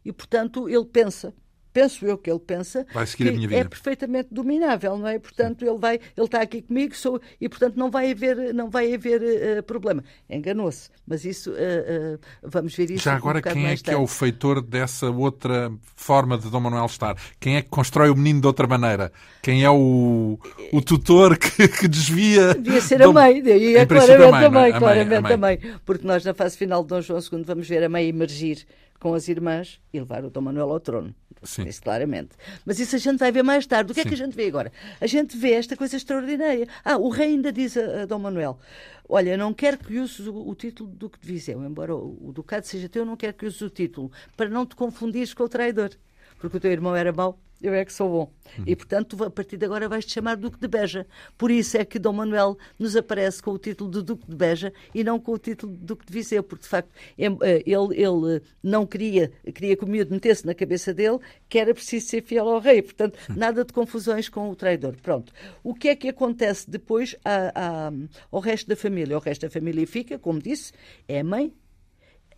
[0.04, 1.34] E, portanto, ele pensa
[1.72, 5.18] penso eu que ele pensa que é perfeitamente dominável, não é?
[5.18, 8.92] Portanto, ele vai, ele está aqui comigo, sou e portanto não vai haver, não vai
[8.94, 10.04] haver uh, problema.
[10.28, 13.04] Enganou-se, mas isso uh, uh, vamos ver isso.
[13.04, 16.86] Já agora um quem é que é o feitor dessa outra forma de Dom Manuel
[16.86, 17.16] estar?
[17.40, 19.12] Quem é que constrói o menino de outra maneira?
[19.42, 20.38] Quem é o,
[20.72, 22.54] o tutor que, que desvia?
[22.54, 23.10] Devia ser Dom...
[23.10, 26.82] a mãe, e é claramente a mãe, claramente a mãe, porque nós na fase final
[26.82, 28.66] de Dom João II vamos ver a mãe emergir
[29.02, 31.12] com as irmãs e levar o Dom Manuel ao trono.
[31.42, 31.64] Sim.
[31.64, 32.36] Isso claramente.
[32.64, 33.90] Mas isso a gente vai ver mais tarde.
[33.90, 34.06] O que Sim.
[34.06, 34.70] é que a gente vê agora?
[35.00, 36.68] A gente vê esta coisa extraordinária.
[36.84, 38.60] Ah, o rei ainda diz a, a Dom Manuel:
[39.08, 42.32] Olha, não quero que uses o, o, título de Duque de Viseu, embora o, o
[42.32, 45.48] Ducado seja teu, não quero que uses o título, para não te confundires com o
[45.48, 45.90] traidor.
[46.38, 48.32] Porque o teu irmão era mau eu é que sou bom.
[48.58, 48.64] Uhum.
[48.66, 51.06] E, portanto, a partir de agora vais-te chamar Duque de Beja.
[51.38, 54.72] Por isso é que Dom Manuel nos aparece com o título de Duque de Beja
[54.94, 58.02] e não com o título de Duque de Viseu, porque, de facto, é, é, ele,
[58.02, 62.22] ele não queria, queria que o miúdo metesse na cabeça dele que era preciso ser
[62.22, 62.82] fiel ao rei.
[62.82, 64.96] Portanto, nada de confusões com o traidor.
[65.00, 65.32] Pronto.
[65.62, 67.92] O que é que acontece depois a, a,
[68.30, 69.16] ao resto da família?
[69.16, 70.72] O resto da família fica, como disse,
[71.08, 71.52] é a mãe,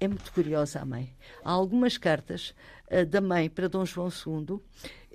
[0.04, 1.14] é muito curiosa a mãe.
[1.42, 2.54] Há algumas cartas
[2.90, 4.60] uh, da mãe para Dom João II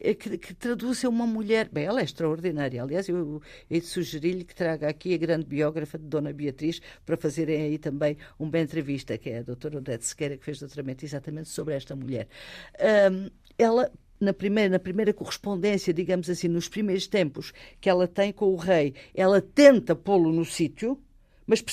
[0.02, 1.70] eh, que, que traduz uma mulher.
[1.72, 2.82] Bem, ela é extraordinária.
[2.82, 7.62] Aliás, eu, eu sugerir-lhe que traga aqui a grande biógrafa de Dona Beatriz para fazerem
[7.62, 11.76] aí também uma entrevista, que é a doutora Odete Sequeira, que fez doutoramento exatamente sobre
[11.76, 12.28] esta mulher.
[13.12, 18.34] Um, ela na primeira, na primeira correspondência, digamos assim, nos primeiros tempos que ela tem
[18.34, 21.02] com o rei, ela tenta pô-lo no sítio,
[21.50, 21.64] mas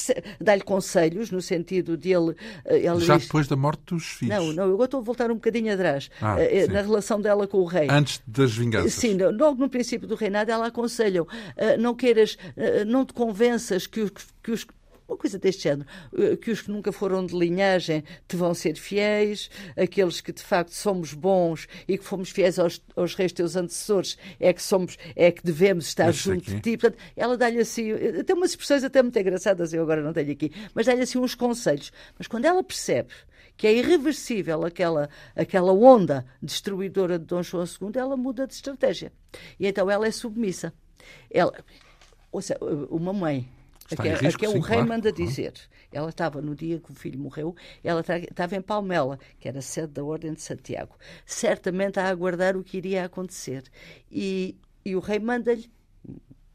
[0.41, 2.35] dá-lhe conselhos no sentido de ele.
[2.65, 3.27] Eh, ele Já diz...
[3.27, 4.35] depois da morte dos filhos.
[4.35, 7.47] Não, não, eu agora estou a voltar um bocadinho atrás, ah, uh, na relação dela
[7.47, 7.89] com o rei.
[7.91, 8.95] Antes das vinganças.
[8.95, 11.23] Sim, logo no princípio do reinado, ela aconselha:
[11.79, 12.39] não queiras,
[12.87, 14.11] não te convenças que,
[14.43, 14.67] que os
[15.09, 15.89] uma coisa deste género,
[16.19, 20.43] eh, que os que nunca foram de linhagem te vão ser fiéis, aqueles que de
[20.43, 24.97] facto somos bons e que fomos fiéis aos, aos reis teus antecessores, é que somos,
[25.15, 26.55] é que devemos estar junto aqui.
[26.55, 26.77] de ti.
[26.77, 27.93] Portanto, ela dá-lhe assim,
[28.27, 31.35] tem umas expressões até muito engraçadas, eu agora não tenho aqui, mas dá-lhe assim uns
[31.35, 31.93] conselhos.
[32.19, 33.13] Mas quando ela percebe
[33.57, 39.13] que é irreversível aquela, aquela onda destruidora de Dom João II, ela muda de estratégia.
[39.59, 40.75] E então ela é submissa.
[41.31, 41.53] Ela,
[42.31, 42.59] ou seja,
[42.91, 43.49] uma mãe
[43.91, 44.89] Está a que, a que o rei claro.
[44.89, 45.53] manda dizer.
[45.93, 49.93] Ela estava no dia que o filho morreu, ela estava em Palmela, que era sede
[49.93, 53.65] da Ordem de Santiago, certamente a aguardar o que iria acontecer.
[54.11, 55.71] E, e o rei manda-lhe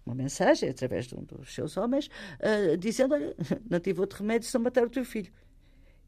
[0.05, 2.07] uma mensagem através de um dos seus homens,
[2.39, 3.35] uh, dizendo: Olha,
[3.69, 5.31] não tive outro remédio senão matar o teu filho.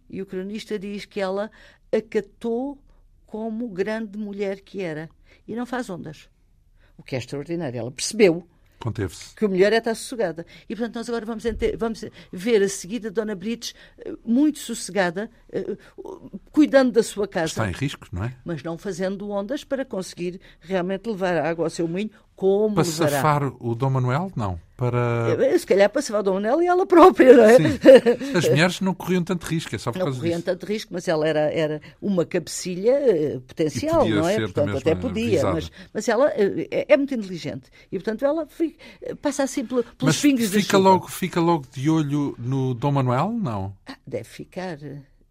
[0.09, 1.49] E o cronista diz que ela
[1.91, 2.77] acatou
[3.25, 5.09] como grande mulher que era
[5.47, 6.29] e não faz ondas.
[6.97, 7.79] O que é extraordinário.
[7.79, 8.47] Ela percebeu
[8.83, 9.33] Conteve-se.
[9.33, 10.45] Que a mulher é está sossegada.
[10.67, 11.45] E, portanto, nós agora vamos,
[11.77, 15.77] vamos ver a seguida Dona Brites eh, muito sossegada, eh,
[16.53, 17.47] cuidando da sua casa.
[17.47, 18.33] Está em risco, não é?
[18.45, 22.83] Mas não fazendo ondas para conseguir realmente levar a água ao seu moinho como Para
[22.83, 23.11] levará.
[23.11, 24.31] safar o Dom Manuel?
[24.35, 24.59] Não.
[24.75, 25.57] Para...
[25.57, 27.57] Se calhar para safar o Dom Manuel e ela própria, não é?
[27.57, 27.79] Sim.
[28.37, 30.45] As mulheres não corriam tanto risco, é só por não causa corriam disso.
[30.45, 34.39] tanto risco, mas ela era, era uma cabecilha eh, potencial, não é?
[34.39, 37.69] Portanto, até podia, mas, mas ela é, é, muito inteligente.
[37.91, 38.77] E, portanto, ela fica,
[39.21, 43.31] passa assim pelos mas fingos fica logo Fica logo de olho no Dom Manuel?
[43.31, 43.75] Não.
[43.87, 44.77] Ah, deve ficar.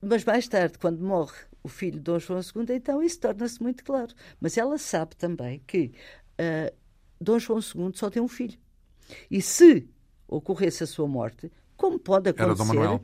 [0.02, 3.84] Mas mais tarde, quando morre o filho de Dom João II, então isso torna-se muito
[3.84, 4.12] claro.
[4.40, 5.92] Mas ela sabe também que
[6.40, 6.74] uh,
[7.20, 8.58] Dom João II só tem um filho.
[9.30, 9.88] E se
[10.26, 12.48] ocorresse a sua morte, como pode acontecer?
[12.48, 13.02] Era Dom Manuel.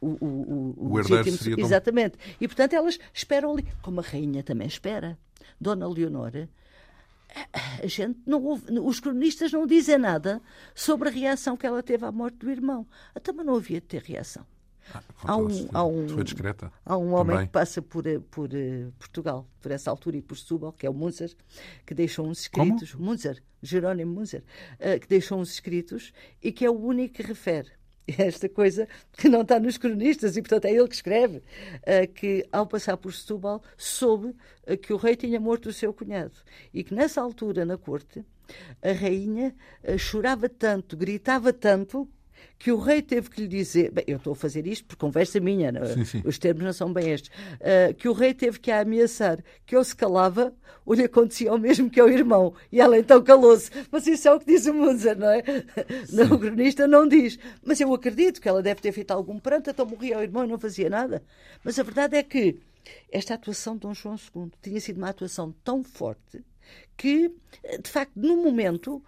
[0.00, 1.62] O, o, o, o herdeiro seria Dom...
[1.62, 2.18] Exatamente.
[2.40, 5.16] E, portanto, elas esperam ali, como a rainha também espera.
[5.60, 6.48] Dona Leonora,
[7.82, 10.42] a gente não ouve, os cronistas não dizem nada
[10.74, 12.86] sobre a reação que ela teve à morte do irmão.
[13.14, 14.44] Até mas não havia de ter reação.
[15.24, 16.72] Há um, há um, foi discreta.
[16.84, 17.46] Há um homem também.
[17.46, 20.90] que passa por, eh, por uh, Portugal, por essa altura, e por Setúbal, que é
[20.90, 21.32] o Munzer,
[21.86, 22.92] que deixou uns escritos.
[22.92, 23.04] Como?
[23.04, 24.42] Munzer, Jerónimo Munzer,
[24.74, 27.70] uh, que deixou uns escritos e que é o único que refere
[28.18, 32.46] esta coisa que não está nos cronistas e, portanto, é ele que escreve, uh, que
[32.50, 34.34] ao passar por Setúbal soube
[34.82, 36.34] que o rei tinha morto o seu cunhado
[36.74, 38.24] e que nessa altura, na corte,
[38.82, 39.54] a rainha
[39.98, 42.08] chorava tanto, gritava tanto
[42.58, 45.40] que o rei teve que lhe dizer, bem, eu estou a fazer isto por conversa
[45.40, 45.86] minha, é?
[45.94, 46.22] sim, sim.
[46.24, 49.76] os termos não são bem estes, uh, que o rei teve que a ameaçar que
[49.76, 52.54] ou se calava ou lhe acontecia o mesmo que ao irmão.
[52.70, 53.70] E ela então calou-se.
[53.90, 55.42] Mas isso é o que diz o Munzer, não é?
[56.12, 57.38] Não, o cronista não diz.
[57.64, 60.48] Mas eu acredito que ela deve ter feito algum pranto, então morria ao irmão e
[60.48, 61.22] não fazia nada.
[61.64, 62.58] Mas a verdade é que
[63.10, 66.44] esta atuação de Dom João II tinha sido uma atuação tão forte
[66.96, 67.32] que,
[67.82, 69.02] de facto, no momento,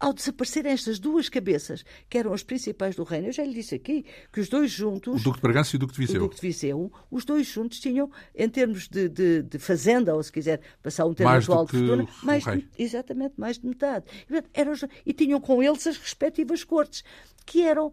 [0.00, 3.74] ao desaparecerem estas duas cabeças, que eram as principais do reino, eu já lhe disse
[3.74, 5.20] aqui que os dois juntos.
[5.20, 6.16] O Duque de Bragança e o Duque de Viseu.
[6.16, 10.22] O Duque de Viseu, os dois juntos tinham, em termos de, de, de fazenda, ou
[10.22, 14.06] se quiser passar um termo mais atual de fortuna, mais de, exatamente, mais de metade.
[14.30, 14.72] E, eram,
[15.04, 17.02] e tinham com eles as respectivas cortes,
[17.44, 17.92] que eram,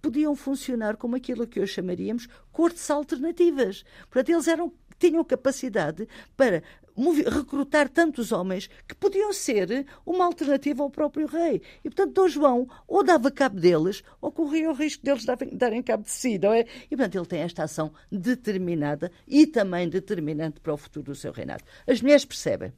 [0.00, 3.84] podiam funcionar como aquilo que hoje chamaríamos cortes alternativas.
[4.08, 6.62] Portanto, eles eram tinham capacidade para
[6.96, 11.60] recrutar tantos homens que podiam ser uma alternativa ao próprio rei.
[11.84, 16.04] E, portanto, Dom João ou dava cabo deles ou corria o risco deles darem cabo
[16.04, 16.66] de si, não é?
[16.90, 21.32] E, portanto, ele tem esta ação determinada e também determinante para o futuro do seu
[21.32, 21.64] reinado.
[21.86, 22.72] As mulheres percebem.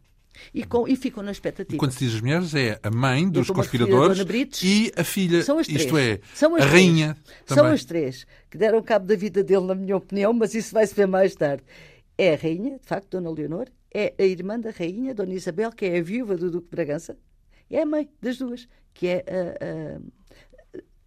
[0.53, 1.77] E, com, e, ficam na expectativa.
[1.77, 4.19] E quando se diz as mulheres, é a mãe dos conspiradores
[4.63, 5.81] e a filha, São as três.
[5.81, 6.21] isto é,
[6.61, 7.17] a rainha.
[7.47, 7.65] Também.
[7.65, 10.87] São as três que deram cabo da vida dele, na minha opinião, mas isso vai
[10.87, 11.63] se ver mais tarde.
[12.19, 15.85] É a rainha, de facto, Dona Leonor, é a irmã da rainha, Dona Isabel, que
[15.87, 17.17] é a viúva do Duque de Bragança,
[17.71, 20.01] e é a mãe das duas, que é a, a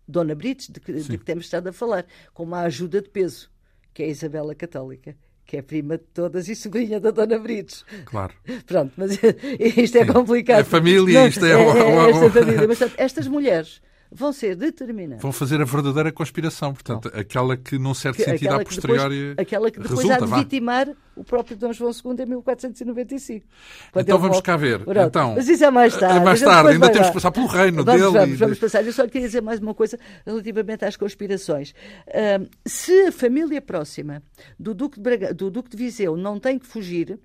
[0.08, 3.52] Dona Brites, de que, de que temos estado a falar, com uma ajuda de peso,
[3.94, 5.16] que é a Isabela Católica
[5.50, 7.84] que é prima de todas e sobrinha da Dona Brites.
[8.06, 8.36] Claro.
[8.68, 9.18] Pronto, mas
[9.60, 10.60] isto é complicado.
[10.60, 11.50] É família, isto é...
[11.50, 12.68] é, é esta família.
[12.68, 15.22] Mas, portanto, estas mulheres vão ser determinantes.
[15.22, 19.36] Vão fazer a verdadeira conspiração, portanto, aquela que, num certo que, sentido, a posteriori.
[19.38, 20.96] Aquela que depois resulta, há de vitimar vá.
[21.16, 23.46] o próprio Dom João II em 1495.
[23.96, 24.82] Então vamos cá ver.
[25.06, 26.18] Então, Mas isso é mais tarde.
[26.18, 28.18] É mais tarde, ainda temos que passar pelo reino vamos, dele.
[28.18, 28.84] Vamos, vamos passar.
[28.84, 31.74] Eu só queria dizer mais uma coisa relativamente às conspirações.
[32.66, 34.24] Se a família próxima
[34.60, 37.20] do Duque, de Braga, do Duque de Viseu não tem que fugir,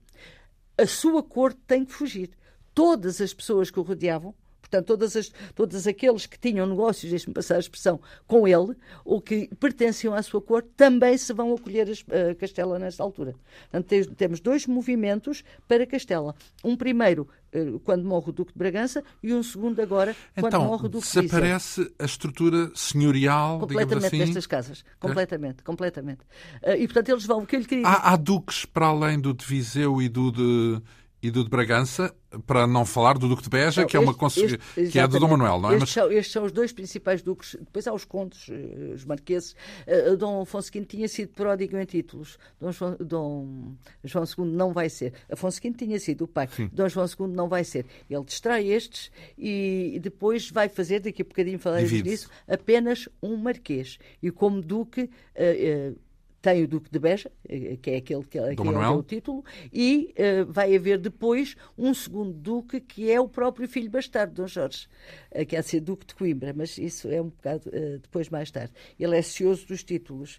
[0.76, 2.30] a sua corte tem que fugir.
[2.74, 4.34] Todas as pessoas que o rodeavam
[4.74, 9.20] Portanto, todas as, todos aqueles que tinham negócios, deixe-me passar a expressão, com ele, ou
[9.20, 13.34] que pertenciam à sua corte, também se vão acolher a Castela nesta altura.
[13.70, 16.34] Portanto, temos dois movimentos para Castela.
[16.64, 20.64] Um primeiro, eh, quando morre o Duque de Bragança, e um segundo agora, quando então,
[20.64, 21.22] morre o Duque de Viseu.
[21.22, 24.18] desaparece a estrutura senhorial, completamente assim.
[24.18, 24.84] destas casas.
[24.98, 25.62] Completamente, é?
[25.62, 26.20] completamente.
[26.62, 27.42] Eh, e, portanto, eles vão...
[27.42, 27.86] O que eu lhe queria...
[27.86, 30.82] há, há duques para além do de Viseu e do de
[31.24, 32.14] e do de Bragança,
[32.46, 35.18] para não falar do Duque de Beja, que é uma este, este, que é do
[35.18, 35.76] Dom Manuel, não é?
[35.76, 35.90] Estes, Mas...
[36.04, 37.56] são, estes são os dois principais duques.
[37.58, 39.56] Depois há os contos, eh, os marqueses.
[39.86, 42.38] Uh, Dom Afonso V tinha sido pródigo em títulos.
[42.60, 45.14] Dom João, Dom João II não vai ser.
[45.32, 46.46] Afonso V tinha sido o pai.
[46.54, 46.68] Sim.
[46.70, 47.86] Dom João II não vai ser.
[48.10, 53.98] Ele distrai estes e depois vai fazer, daqui a bocadinho falaremos disso, apenas um marquês.
[54.22, 55.04] E como duque...
[55.34, 56.04] Uh, uh,
[56.44, 59.42] tem o Duque de Beja, eh, que é aquele que, é, que é o título,
[59.72, 64.46] e uh, vai haver depois um segundo Duque, que é o próprio filho bastardo, Dom
[64.46, 64.86] Jorge,
[65.34, 68.28] uh, que é a ser Duque de Coimbra, mas isso é um bocado uh, depois,
[68.28, 68.74] mais tarde.
[69.00, 70.38] Ele é cioso dos títulos.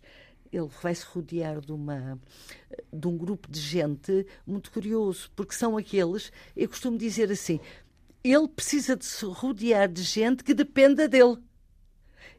[0.54, 2.20] Ele vai se rodear de, uma,
[2.94, 7.60] de um grupo de gente muito curioso, porque são aqueles, eu costumo dizer assim,
[8.24, 11.38] ele precisa de se rodear de gente que dependa dele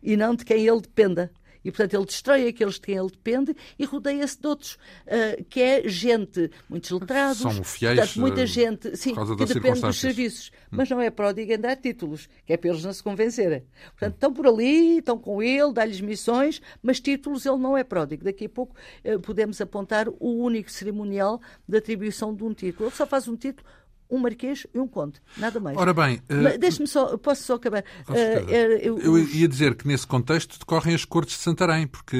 [0.00, 1.32] e não de quem ele dependa.
[1.66, 5.60] E, portanto, ele destrói aqueles de quem ele depende e rodeia-se de outros, uh, que
[5.60, 10.52] é gente, muitos letrados, São fiéis, portanto, muita gente sim, que depende dos serviços.
[10.66, 10.76] Hum.
[10.76, 13.64] Mas não é pródigo em dar títulos, que é para eles não se convencerem.
[13.90, 18.22] Portanto, estão por ali, estão com ele, dá-lhes missões, mas títulos ele não é pródigo.
[18.22, 22.90] Daqui a pouco uh, podemos apontar o único cerimonial de atribuição de um título.
[22.90, 23.68] Ele só faz um título
[24.10, 25.76] um marquês e um conde, nada mais.
[25.76, 27.84] Ora bem, uh, deixe-me só, posso só acabar.
[28.08, 32.16] Uh, eu, eu, ia dizer que nesse contexto decorrem as cortes de Santarém, porque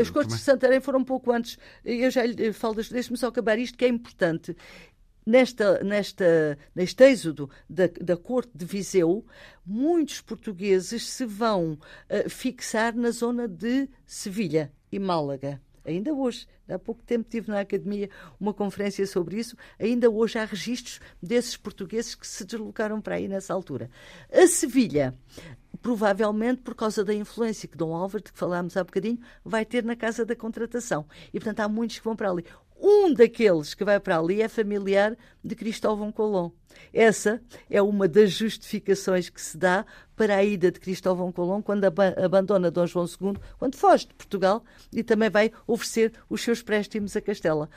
[0.00, 0.38] as cortes também...
[0.38, 1.58] de Santarém foram um pouco antes.
[1.84, 4.56] Eu já lhe falo, deixe-me só acabar isto que é importante.
[5.26, 9.26] Nesta, nesta, neste êxodo da, da corte de Viseu,
[9.64, 16.78] muitos portugueses se vão uh, fixar na zona de Sevilha e Málaga ainda hoje, há
[16.78, 22.14] pouco tempo tive na academia uma conferência sobre isso, ainda hoje há registros desses portugueses
[22.14, 23.90] que se deslocaram para aí nessa altura.
[24.32, 25.14] A Sevilha,
[25.80, 29.84] provavelmente por causa da influência que Dom Álvaro, de que falámos há bocadinho, vai ter
[29.84, 31.06] na Casa da Contratação.
[31.32, 32.44] E, portanto, há muitos que vão para ali.
[32.80, 36.52] Um daqueles que vai para ali é familiar de Cristóvão Colomb.
[36.92, 41.84] Essa é uma das justificações que se dá para a ida de Cristóvão Colomb quando
[41.84, 44.62] abandona Dom João II, quando foge de Portugal
[44.92, 47.68] e também vai oferecer os seus préstimos a Castela.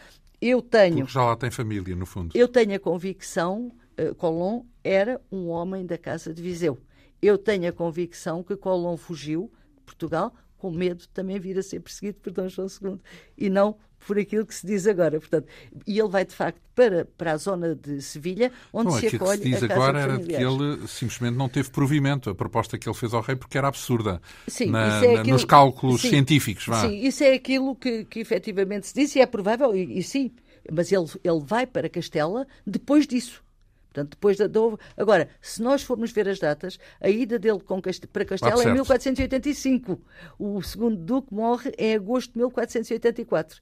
[0.42, 1.00] Eu tenho.
[1.00, 2.38] Porque já lá tem família, no fundo.
[2.38, 6.78] Eu tenho a convicção, uh, Colomb era um homem da Casa de Viseu.
[7.22, 9.52] Eu tenho a convicção que Colomb fugiu
[9.86, 13.00] Portugal, com medo de também vir a ser perseguido por Dom João II
[13.38, 15.20] e não por aquilo que se diz agora.
[15.20, 15.48] Portanto,
[15.86, 19.40] e ele vai, de facto, para, para a zona de Sevilha, onde não, se acolhe.
[19.40, 22.88] O que se diz agora era que ele simplesmente não teve provimento a proposta que
[22.88, 26.66] ele fez ao rei porque era absurda sim, na, é aquilo, nos cálculos sim, científicos.
[26.66, 26.82] Vá.
[26.82, 30.32] Sim, isso é aquilo que, que efetivamente se disse e é provável, e, e sim,
[30.72, 33.44] mas ele, ele vai para Castela depois disso.
[33.92, 34.60] Portanto, depois da, da,
[34.96, 38.08] Agora, se nós formos ver as datas, a ida dele Cast...
[38.08, 40.00] para Castela ah, é 1485.
[40.38, 43.62] O segundo duque morre em agosto de 1484.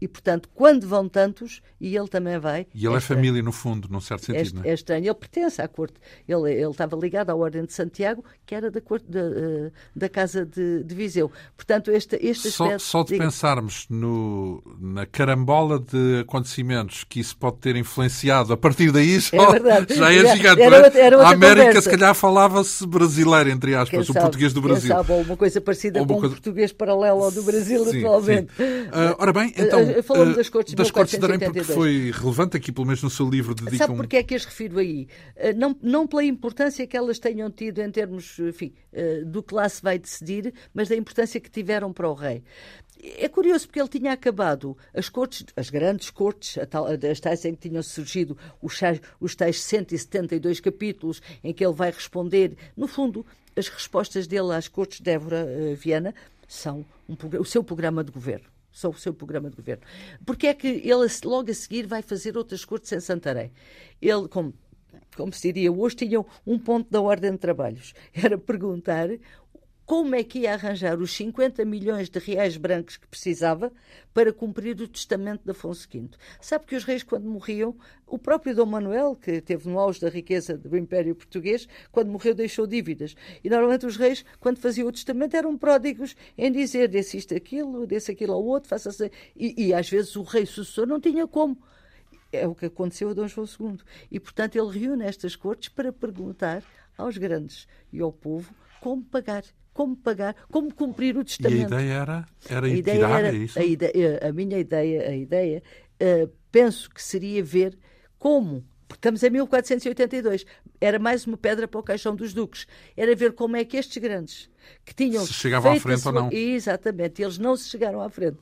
[0.00, 2.66] E, portanto, quando vão tantos, e ele também vai.
[2.74, 4.70] E ele é, é família, no fundo, num certo sentido, é, não é?
[4.70, 5.04] É estranho.
[5.04, 5.94] Ele pertence à corte.
[6.28, 10.08] Ele, ele estava ligado à Ordem de Santiago, que era da, corte, da, eh, da
[10.08, 11.30] Casa de, de Viseu.
[11.56, 12.80] Portanto, este, este aspecto...
[12.80, 13.24] Só, só de diga...
[13.24, 19.36] pensarmos no, na carambola de acontecimentos que isso pode ter influenciado a partir daí, já
[19.36, 20.62] é, já é gigante.
[20.62, 21.82] Era, era, era a América, conversa.
[21.82, 24.88] se calhar, falava-se brasileiro, entre aspas, quem o português do Brasil.
[24.88, 26.26] Sabe, ou uma coisa parecida ou com coisa...
[26.26, 28.52] um português paralelo ao do Brasil, sim, atualmente.
[28.56, 28.62] Sim.
[28.62, 29.83] Uh, ora bem, então...
[29.84, 33.02] Uh, falamos uh, das Cortes das Cortes de Arém, porque foi relevante aqui, pelo menos
[33.02, 35.08] no seu livro, dedica Sabe porque é que as refiro aí?
[35.36, 39.54] Eh, não, não pela importância que elas tenham tido em termos, enfim, eh, do que
[39.54, 42.42] lá se vai decidir, mas da importância que tiveram para o rei.
[43.02, 47.68] É curioso porque ele tinha acabado as cortes, as grandes cortes, as tais em que
[47.68, 48.80] tinham surgido os,
[49.20, 54.68] os tais 172 capítulos, em que ele vai responder, no fundo, as respostas dele às
[54.68, 56.14] cortes de Évora Viana
[56.48, 59.84] são um, o seu programa de governo sobre o seu programa de governo.
[60.26, 63.52] Porque é que ele, logo a seguir, vai fazer outras cortes em Santarém?
[64.02, 64.52] Ele, como,
[65.16, 67.94] como se diria hoje, tinha um ponto da ordem de trabalhos.
[68.12, 69.08] Era perguntar
[69.86, 73.70] como é que ia arranjar os 50 milhões de reais brancos que precisava
[74.14, 76.08] para cumprir o testamento de Afonso V.
[76.40, 80.08] Sabe que os reis, quando morriam, o próprio Dom Manuel, que teve no auge da
[80.08, 83.14] riqueza do Império Português, quando morreu deixou dívidas.
[83.42, 87.86] E normalmente os reis, quando faziam o testamento, eram pródigos em dizer desse isto aquilo,
[87.86, 89.10] desse aquilo ao outro, faça assim.
[89.36, 91.58] E, e às vezes o rei sucessor não tinha como
[92.32, 93.78] é o que aconteceu a Dom João II.
[94.10, 96.64] E, portanto, ele reúne estas cortes para perguntar
[96.96, 101.72] aos grandes e ao povo como pagar como pagar, como cumprir o testamento.
[101.72, 103.58] E a ideia era, era ir tirar, era, é isso?
[103.58, 105.62] A, ideia, a minha ideia, a ideia
[106.00, 107.76] uh, penso que seria ver
[108.18, 110.46] como porque estamos em 1482.
[110.80, 112.66] Era mais uma pedra para o caixão dos duques.
[112.96, 114.48] Era ver como é que estes grandes,
[114.84, 115.26] que tinham.
[115.26, 116.12] Se chegavam à frente sua...
[116.12, 116.32] ou não.
[116.32, 118.38] Exatamente, eles não se chegaram à frente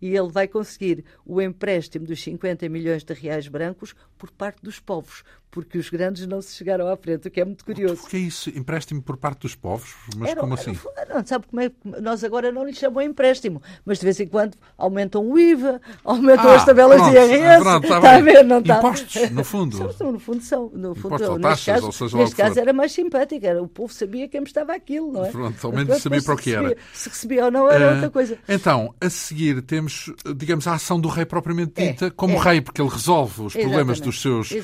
[0.00, 4.80] e ele vai conseguir o empréstimo dos 50 milhões de reais brancos por parte dos
[4.80, 8.02] povos, porque os grandes não se chegaram à frente, o que é muito curioso.
[8.04, 8.50] O que é isso?
[8.50, 9.94] Empréstimo por parte dos povos?
[10.16, 10.78] Mas Era, como assim?
[11.08, 14.56] Não, sabe como é nós agora não lhe chamamos empréstimo, mas de vez em quando
[14.76, 17.62] aumentam o IVA, aumentam ah, as tabelas pronto, de IRS.
[17.62, 18.78] Pronto, está, está a ver, não está?
[18.78, 19.76] Impostos, no fundo.
[19.92, 20.70] São, no fundo são.
[20.74, 23.68] No fundo, Impostos ou taxas, caso, ou seja neste caso era mais simpático, era, o
[23.68, 25.30] povo sabia quem estava aquilo, não é?
[25.30, 26.76] Pronto, ao menos sabia para o que era.
[26.92, 28.38] Se recebia ou não era uh, outra coisa.
[28.48, 32.38] Então, a seguir temos, digamos, a ação do rei propriamente é, dita, é, como é.
[32.38, 34.54] rei, porque ele resolve os problemas dos seus, uh,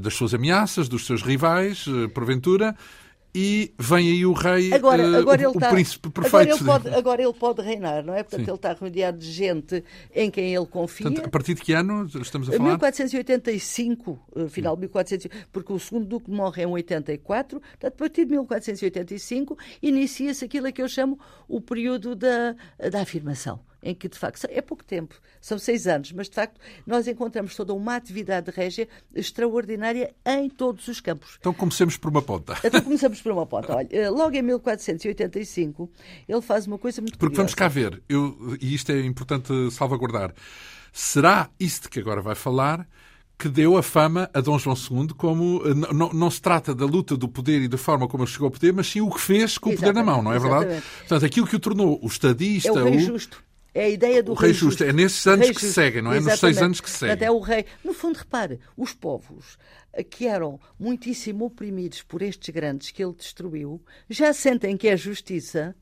[0.00, 2.74] das suas ameaças, dos seus rivais, uh, porventura,
[3.36, 6.36] e vem aí o rei, agora, uh, agora o, o tá, príncipe perfeito.
[6.36, 8.22] Agora ele, pode, agora ele pode reinar, não é?
[8.22, 8.50] Portanto, Sim.
[8.50, 9.82] ele está rodeado de gente
[10.14, 11.06] em quem ele confia.
[11.06, 12.64] Portanto, a partir de que ano estamos a falar?
[12.64, 18.30] 1485, final de 1485, porque o segundo duque morre em 84, portanto, a partir de
[18.30, 22.54] 1485 inicia-se aquilo que eu chamo o período da,
[22.88, 26.58] da afirmação em que, de facto, é pouco tempo, são seis anos, mas, de facto,
[26.86, 31.36] nós encontramos toda uma atividade régia extraordinária em todos os campos.
[31.38, 32.56] Então, comecemos por uma ponta.
[32.64, 33.76] Então, começamos por uma ponta.
[33.76, 35.90] Olha, eh, logo em 1485,
[36.26, 37.42] ele faz uma coisa muito Porque curiosa.
[37.42, 40.34] vamos cá ver, eu, e isto é importante salvaguardar,
[40.92, 42.88] será isto que agora vai falar
[43.38, 46.86] que deu a fama a Dom João II como eh, não, não, se trata da
[46.86, 49.20] luta do poder e da forma como ele chegou ao poder, mas sim o que
[49.20, 50.64] fez com o poder na mão, não é verdade?
[50.64, 50.86] Exatamente.
[51.00, 52.98] Portanto, aquilo que o tornou o estadista, é o, o...
[52.98, 53.43] justo.
[53.74, 54.78] É a ideia do o rei, rei justo.
[54.78, 54.84] justo.
[54.84, 56.18] É nesses anos que se seguem, não é?
[56.18, 56.30] Exatamente.
[56.30, 57.14] Nos seis anos que se seguem.
[57.14, 57.66] Até o rei.
[57.82, 59.58] No fundo, repare, os povos
[59.92, 64.96] eh, que eram muitíssimo oprimidos por estes grandes que ele destruiu, já sentem que é
[64.96, 65.74] justiça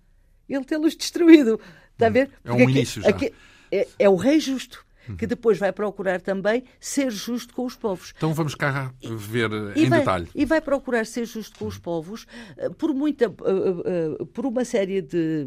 [0.49, 1.61] ele tê-los destruído.
[1.93, 2.31] Está a ver?
[2.45, 3.79] É um início aqui, já.
[3.79, 4.85] É, é, o rei justo
[5.19, 8.15] que depois vai procurar também ser justo com os povos.
[8.17, 10.29] Então vamos cá ver e em vai, detalhe.
[10.35, 12.27] E vai procurar ser justo com os povos
[12.57, 15.47] eh, por muita, eh, por uma série de,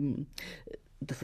[1.01, 1.15] de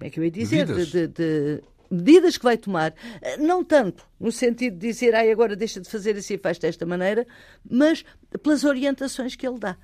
[0.00, 0.66] é que eu ia dizer?
[0.66, 0.88] Medidas.
[0.88, 2.94] De, de, de, medidas que vai tomar,
[3.38, 7.26] não tanto no sentido de dizer, ai, agora deixa de fazer assim, faz desta maneira,
[7.68, 8.04] mas
[8.42, 9.76] pelas orientações que ele dá.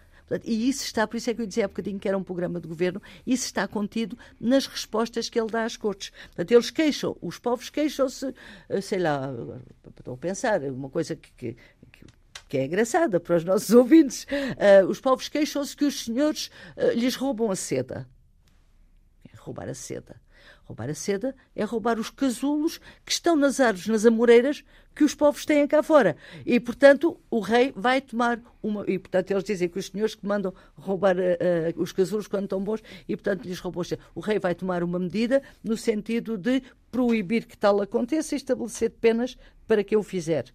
[0.45, 2.61] E isso está, por isso é que eu dizia há bocadinho que era um programa
[2.61, 6.11] de governo, isso está contido nas respostas que ele dá às cortes.
[6.27, 8.33] Portanto, eles queixam, os povos queixam-se,
[8.69, 9.33] eh, sei lá,
[9.99, 11.57] estou a pensar, uma coisa que, que,
[12.49, 14.25] que é engraçada para os nossos ouvintes.
[14.25, 18.07] Uh, os povos queixam-se que os senhores uh, lhes roubam a seda.
[19.51, 20.15] Roubar a seda.
[20.65, 24.63] Roubar a seda é roubar os casulos que estão nas árvores, nas amoreiras,
[24.95, 26.17] que os povos têm cá fora.
[26.47, 28.85] E, portanto, o rei vai tomar uma.
[28.89, 32.63] E, portanto, eles dizem que os senhores que mandam roubar uh, os casulos quando estão
[32.63, 33.83] bons, e, portanto, lhes roubou.
[34.15, 38.91] O rei vai tomar uma medida no sentido de proibir que tal aconteça e estabelecer
[38.91, 39.37] penas
[39.71, 40.47] para que eu fizer.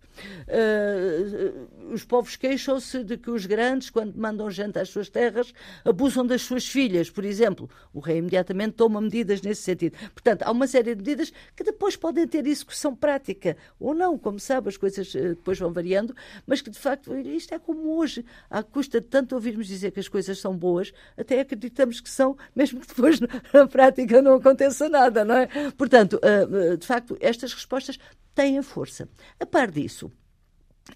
[0.45, 5.53] Uh, os povos queixam-se de que os grandes, quando mandam gente às suas terras,
[5.85, 7.69] abusam das suas filhas, por exemplo.
[7.93, 9.97] O rei imediatamente toma medidas nesse sentido.
[10.13, 14.37] Portanto, há uma série de medidas que depois podem ter execução prática ou não, como
[14.37, 16.13] sabe, as coisas uh, depois vão variando,
[16.45, 18.25] mas que de facto isto é como hoje.
[18.49, 22.35] À custa de tanto ouvirmos dizer que as coisas são boas, até acreditamos que são,
[22.53, 23.17] mesmo que depois
[23.53, 25.47] na prática não aconteça nada, não é?
[25.77, 27.97] Portanto, uh, de facto, estas respostas
[28.35, 29.09] têm a força.
[29.39, 30.11] A par disso,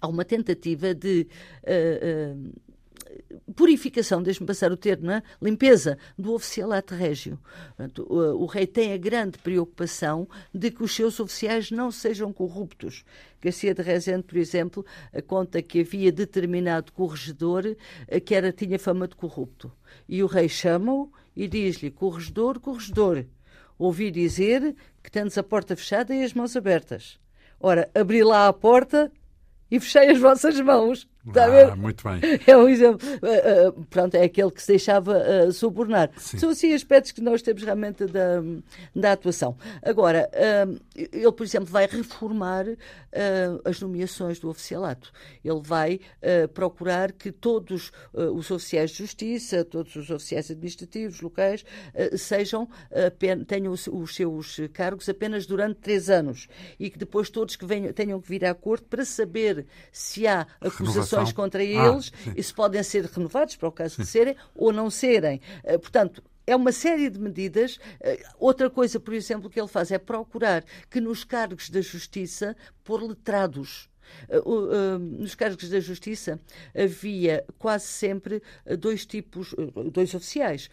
[0.00, 1.26] há uma tentativa de
[1.64, 5.22] uh, uh, purificação, deixe-me passar o termo, é?
[5.42, 7.40] limpeza do oficialato régio.
[7.68, 12.32] Portanto, o, o, rei tem a grande preocupação de que os seus oficiais não sejam
[12.32, 13.04] corruptos.
[13.40, 14.84] Garcia de Rezende, por exemplo,
[15.26, 17.74] conta que havia determinado corregedor
[18.24, 19.72] que era, tinha fama de corrupto.
[20.08, 23.24] E o rei chama-o e diz-lhe: corregedor, corregedor,
[23.78, 27.18] ouvi dizer que tens a porta fechada e as mãos abertas.
[27.60, 29.12] Ora, abri lá a porta
[29.70, 31.06] e fechei as vossas mãos.
[31.26, 32.20] Está ah, muito bem.
[32.46, 33.06] É um exemplo.
[33.06, 36.10] Uh, uh, pronto, é aquele que se deixava uh, subornar.
[36.16, 36.38] Sim.
[36.38, 38.42] São assim aspectos que nós temos realmente da,
[38.94, 39.56] da atuação.
[39.82, 40.30] Agora,
[40.96, 42.64] ele, por exemplo, vai reformar
[43.64, 45.12] as nomeações do oficialato.
[45.44, 46.00] Ele vai
[46.54, 51.64] procurar que todos os oficiais de justiça, todos os oficiais administrativos locais,
[52.16, 52.68] sejam
[53.46, 56.48] tenham os, seus cargos apenas durante três anos
[56.78, 60.46] e que depois todos que venham, tenham que vir à corte para saber se há
[60.60, 64.06] acusações acusações contra ah, eles ah, e se podem ser renovados, para o caso de
[64.06, 65.40] serem, ou não serem.
[65.64, 67.76] Uh, portanto, é uma série de medidas.
[67.76, 72.56] Uh, outra coisa, por exemplo, que ele faz é procurar que nos cargos da justiça
[72.84, 73.88] pôr letrados.
[74.28, 76.40] Uh, nos cargos da justiça
[76.74, 78.42] havia quase sempre
[78.76, 79.54] dois tipos,
[79.92, 80.68] dois oficiais.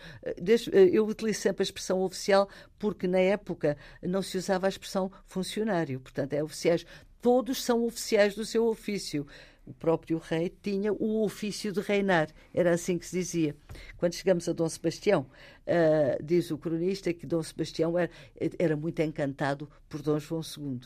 [0.91, 6.00] eu utilizo sempre a expressão oficial porque na época não se usava a expressão funcionário.
[6.00, 6.84] Portanto, é oficiais.
[7.22, 9.28] Todos são oficiais do seu ofício
[9.68, 13.55] o próprio rei tinha o ofício de reinar, era assim que se dizia.
[13.97, 15.28] Quando chegamos a Dom Sebastião,
[15.68, 18.09] uh, diz o cronista que Dom Sebastião era,
[18.57, 20.80] era muito encantado por Dom João II.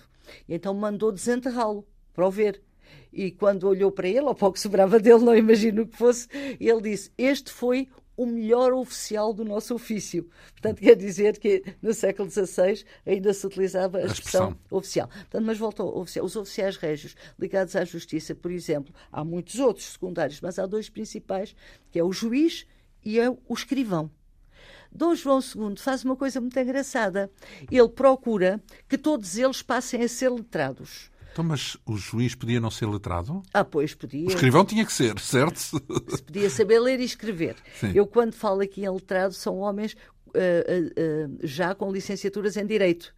[0.49, 2.61] E então mandou desenterrá-lo para o ver.
[3.13, 6.27] E quando olhou para ele, ao pouco sobrava dele, não imagino o que fosse,
[6.59, 10.29] ele disse: Este foi o melhor oficial do nosso ofício.
[10.51, 15.07] Portanto, quer dizer que no século XVI ainda se utilizava a, a expressão, expressão, oficial.
[15.07, 16.25] Portanto, mas voltou ao oficial.
[16.25, 20.89] Os oficiais régios ligados à justiça, por exemplo, há muitos outros secundários, mas há dois
[20.89, 21.55] principais,
[21.91, 22.65] que é o juiz
[23.03, 24.11] e é o escrivão.
[24.91, 27.31] Dom João II faz uma coisa muito engraçada.
[27.71, 31.10] Ele procura que todos eles passem a ser letrados.
[31.31, 33.41] Então, mas o juiz podia não ser letrado?
[33.53, 34.27] Ah, pois podia.
[34.27, 35.57] O escrivão tinha que ser, certo?
[35.59, 37.55] Se podia saber ler e escrever.
[37.79, 37.91] Sim.
[37.95, 42.65] Eu, quando falo aqui em letrado, são homens uh, uh, uh, já com licenciaturas em
[42.65, 43.13] Direito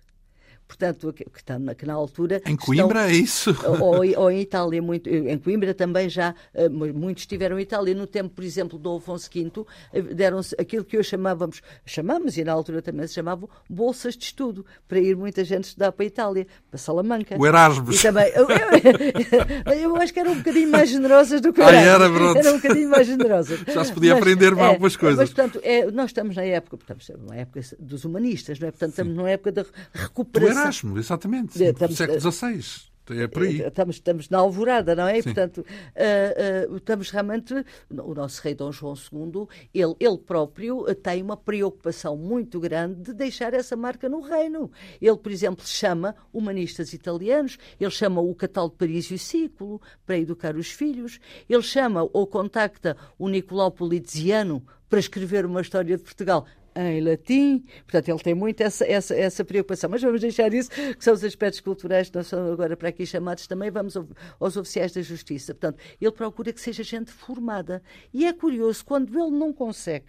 [0.73, 1.25] portanto, que,
[1.59, 2.41] na, que na altura.
[2.45, 3.55] Em Coimbra estão, é isso?
[3.79, 7.93] Ou, ou, em Itália, muito, em Coimbra também já, eh, muitos estiveram em Itália.
[7.93, 12.43] No tempo, por exemplo, do Alfonso V, eh, deram-se aquilo que hoje chamávamos, chamamos, e
[12.43, 16.07] na altura também se chamavam, bolsas de estudo, para ir muita gente estudar para a
[16.07, 17.37] Itália, para Salamanca.
[17.37, 17.99] O Erasmus.
[17.99, 21.63] E também, eu, eu, eu, acho que eram um bocadinho mais generosas do que o
[21.63, 21.87] ah, Erasmus.
[21.87, 22.37] Ah, era, pronto.
[22.37, 23.59] Eram um bocadinho mais generosas.
[23.67, 25.19] Já se podia mas, aprender é, algumas coisas.
[25.19, 28.71] Mas, portanto, é, nós estamos na época, estamos na época dos humanistas, não é?
[28.71, 29.17] Portanto, estamos Sim.
[29.17, 30.62] numa época da recuperação.
[30.63, 31.63] Do Erasmus, exatamente.
[31.63, 32.93] Exatamente, estamos, século XVI.
[33.09, 33.61] É por aí.
[33.61, 35.19] Estamos, estamos na alvorada, não é?
[35.19, 37.53] E, portanto, uh, uh, estamos realmente.
[37.89, 43.13] O nosso rei Dom João II, ele, ele próprio tem uma preocupação muito grande de
[43.13, 44.71] deixar essa marca no reino.
[45.01, 49.81] Ele, por exemplo, chama humanistas italianos, ele chama o Catal de Paris e o Ciclo
[50.05, 55.97] para educar os filhos, ele chama ou contacta o Nicolau Poliziano para escrever uma história
[55.97, 56.45] de Portugal
[56.75, 59.89] em latim, portanto ele tem muito essa, essa, essa preocupação.
[59.89, 63.05] Mas vamos deixar isso, que são os aspectos culturais que não são agora para aqui
[63.05, 63.95] chamados também, vamos
[64.39, 65.53] aos oficiais da justiça.
[65.53, 67.81] Portanto, ele procura que seja gente formada.
[68.13, 70.07] E é curioso, quando ele não consegue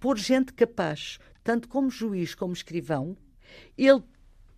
[0.00, 3.16] pôr gente capaz, tanto como juiz como escrivão,
[3.76, 4.02] ele,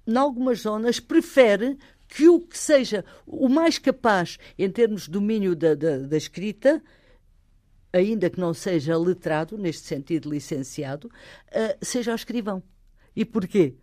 [0.07, 1.77] em algumas zonas, prefere
[2.09, 6.83] que o que seja o mais capaz em termos de domínio da, da, da escrita
[7.93, 12.63] ainda que não seja letrado, neste sentido licenciado, uh, seja o escrivão.
[13.15, 13.75] E porquê?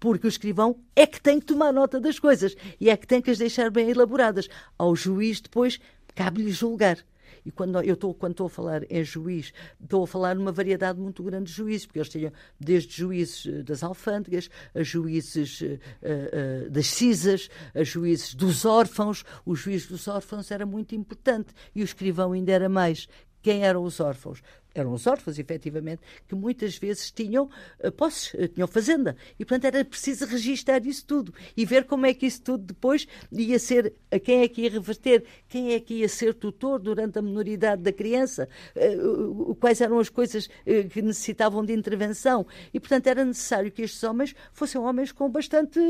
[0.00, 3.20] Porque o escrivão é que tem que tomar nota das coisas e é que tem
[3.20, 4.48] que as deixar bem elaboradas.
[4.78, 5.78] Ao juiz, depois,
[6.14, 6.98] cabe-lhe julgar.
[7.44, 9.52] E quando eu estou, quando estou a falar em juiz,
[9.82, 13.62] estou a falar numa variedade muito grande de juízes, porque eles tinham desde juízes eh,
[13.62, 19.24] das alfândegas, a juízes uh, uh, das cisas, a juízes dos órfãos.
[19.46, 23.08] O juiz dos órfãos era muito importante e o escrivão ainda era mais.
[23.42, 24.42] Quem eram os órfãos?
[24.74, 27.50] Eram os órfãos, efetivamente, que muitas vezes tinham
[27.82, 29.16] uh, posses, uh, tinham fazenda.
[29.38, 33.06] E, portanto, era preciso registar isso tudo e ver como é que isso tudo depois
[33.32, 37.18] ia ser, a quem é que ia reverter, quem é que ia ser tutor durante
[37.18, 40.48] a minoridade da criança, uh, quais eram as coisas
[40.90, 42.46] que necessitavam de intervenção.
[42.72, 45.80] E, portanto, era necessário que estes homens fossem homens com bastante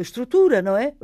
[0.00, 0.94] estrutura, não é?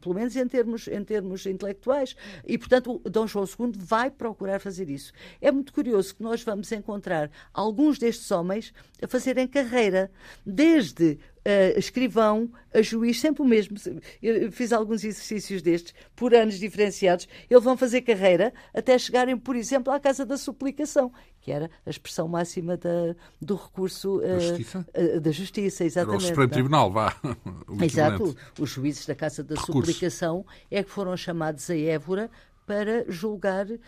[0.00, 2.16] pelo menos em termos, em termos intelectuais.
[2.46, 5.12] E, portanto, Dom João II vai procurar fazer isso.
[5.40, 8.72] É muito curioso que nós vamos encontrar alguns destes homens
[9.02, 10.10] a fazerem carreira,
[10.44, 13.76] desde uh, escrivão a juiz, sempre o mesmo.
[14.22, 17.28] Eu fiz alguns exercícios destes, por anos diferenciados.
[17.50, 21.90] Eles vão fazer carreira até chegarem, por exemplo, à Casa da Suplicação, que era a
[21.90, 24.86] expressão máxima da, do recurso uh, da, justiça?
[24.94, 25.84] Uh, da justiça.
[25.84, 26.22] exatamente.
[26.22, 27.16] Era o Supremo Tribunal, vá.
[27.82, 28.36] Exato.
[28.58, 29.72] Os juízes da Casa da recurso.
[29.72, 32.30] Suplicação é que foram chamados a Évora
[32.66, 33.78] para julgar uh,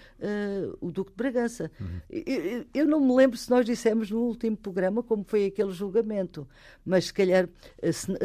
[0.81, 1.71] o Duque de Bragança.
[1.81, 2.01] Uhum.
[2.09, 6.47] Eu, eu, não me lembro se nós dissemos no último programa como foi aquele julgamento,
[6.87, 8.17] mas se calhar uh, se, uh,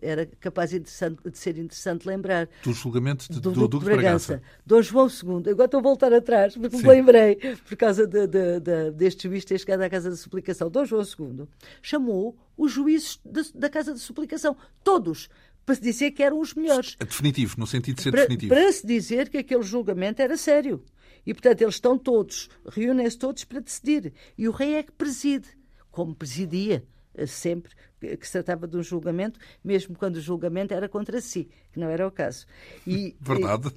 [0.00, 2.48] era capaz de, de, ser interessante lembrar.
[2.62, 4.34] Do julgamento de, do, do, Duque de Bragança.
[4.34, 4.42] Bragança.
[4.64, 6.82] Dom João II, agora estou a voltar atrás, porque Sim.
[6.84, 10.70] me lembrei, por causa de, de, de, deste juiz ter chegado à Casa da Suplicação.
[10.70, 11.48] Dom João II
[11.82, 13.20] chamou os juízes
[13.54, 15.28] da Casa da Suplicação, todos,
[15.64, 16.96] para se dizer que eram os melhores.
[17.00, 18.54] É definitivo, no sentido de ser para, definitivo.
[18.54, 20.84] Para se dizer que aquele julgamento era sério.
[21.26, 24.12] E, portanto, eles estão todos, reúnem-se todos para decidir.
[24.36, 25.48] E o rei é que preside,
[25.90, 26.84] como presidia
[27.26, 27.72] sempre
[28.18, 31.88] que se tratava de um julgamento, mesmo quando o julgamento era contra si, que não
[31.88, 32.44] era o caso.
[32.86, 33.68] E, Verdade.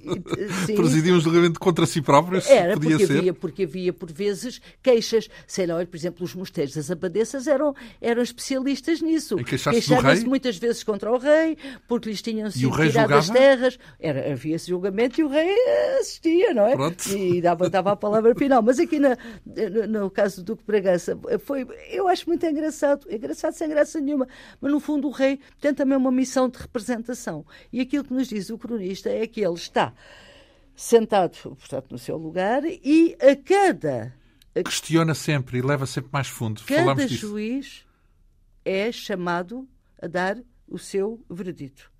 [0.68, 3.18] E, Presidia um julgamento contra si próprio, era, podia porque ser.
[3.18, 5.28] Havia, porque havia, por vezes, queixas.
[5.46, 9.36] Sei lá, por exemplo, os mosteiros das abadesas eram, eram especialistas nisso.
[9.36, 13.78] Queixavam-se muitas vezes contra o rei, porque lhes tinham sido tiradas as terras.
[13.98, 15.54] Era, havia esse julgamento e o rei
[16.00, 16.76] assistia, não é?
[16.76, 17.08] Pronto.
[17.08, 18.62] E dava, dava a palavra final.
[18.62, 19.16] Mas aqui na,
[19.46, 24.28] no, no caso do Duque Bragança, foi, eu acho muito engraçado, engraçado sem graça nenhuma.
[24.60, 27.44] Mas, no fundo, o rei tem também uma missão de representação.
[27.72, 29.92] E aquilo que nos diz o cronista é que ele está
[30.74, 34.14] sentado, portanto, no seu lugar e a cada.
[34.64, 36.62] Questiona sempre e leva sempre mais fundo.
[36.66, 37.84] Cada juiz
[38.64, 39.68] é chamado
[40.00, 41.90] a dar o seu veredito.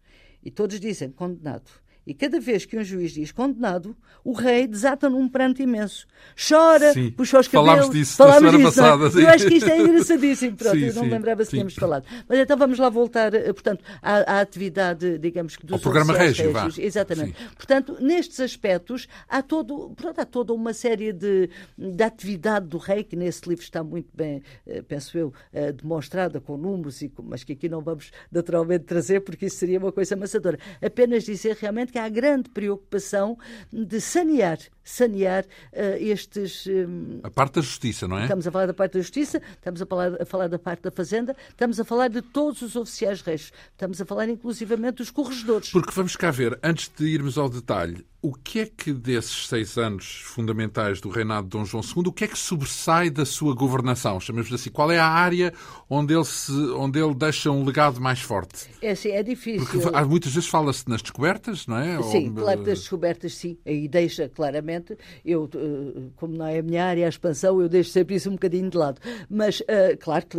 [0.43, 1.71] E todos dizem condenado.
[2.09, 3.95] E cada vez que um juiz diz condenado,
[4.25, 6.07] o rei desata num pranto imenso.
[6.49, 7.11] Chora, sim.
[7.11, 7.69] puxa os cabelos.
[7.69, 9.11] Falámos disso Falámos na semana disso, passada.
[9.11, 9.21] Sim.
[9.21, 10.57] Eu acho que isto é engraçadíssimo.
[10.57, 12.07] Pronto, sim, eu não me lembrava se tínhamos falado.
[12.27, 16.15] Mas então vamos lá voltar, eh, portanto, à, à atividade, digamos que dos Ao programa
[16.15, 16.79] Régio, régios.
[16.79, 17.35] Exatamente.
[17.55, 23.17] Portanto, nestes aspectos, há, todo, há toda uma série de, de atividade do rei, que
[23.17, 27.69] nesse livro está muito bem, eh, penso eu, eh, demonstrada com números, mas que aqui
[27.69, 30.59] não vamos naturalmente trazer, porque isso seria uma coisa amassadora.
[30.81, 33.37] Apenas dizer realmente que que há grande preocupação
[33.73, 34.59] de sanear,
[34.89, 36.67] sanear uh, estes.
[36.67, 38.23] Um, a parte da justiça, não é?
[38.23, 40.91] Estamos a falar da parte da justiça, estamos a falar, a falar da parte da
[40.91, 45.71] fazenda, estamos a falar de todos os oficiais reis, estamos a falar inclusivamente dos corregedores.
[45.71, 49.79] Porque vamos cá ver, antes de irmos ao detalhe, o que é que desses seis
[49.79, 53.55] anos fundamentais do reinado de Dom João II, o que é que sobressai da sua
[53.55, 54.19] governação?
[54.19, 55.55] Chamemos assim, qual é a área
[55.89, 58.69] onde ele, se, onde ele deixa um legado mais forte?
[58.83, 59.65] É assim, é difícil.
[59.65, 62.03] Porque muitas vezes fala-se nas descobertas, não é?
[62.03, 62.43] Sim, Ou...
[62.43, 63.57] claro, das descobertas sim.
[63.65, 64.78] Aí deixa claramente,
[65.25, 68.35] eu, eh, como não é a minha área, a expansão, eu deixo sempre isso um
[68.35, 69.01] bocadinho de lado.
[69.29, 70.39] Mas, uh, claro que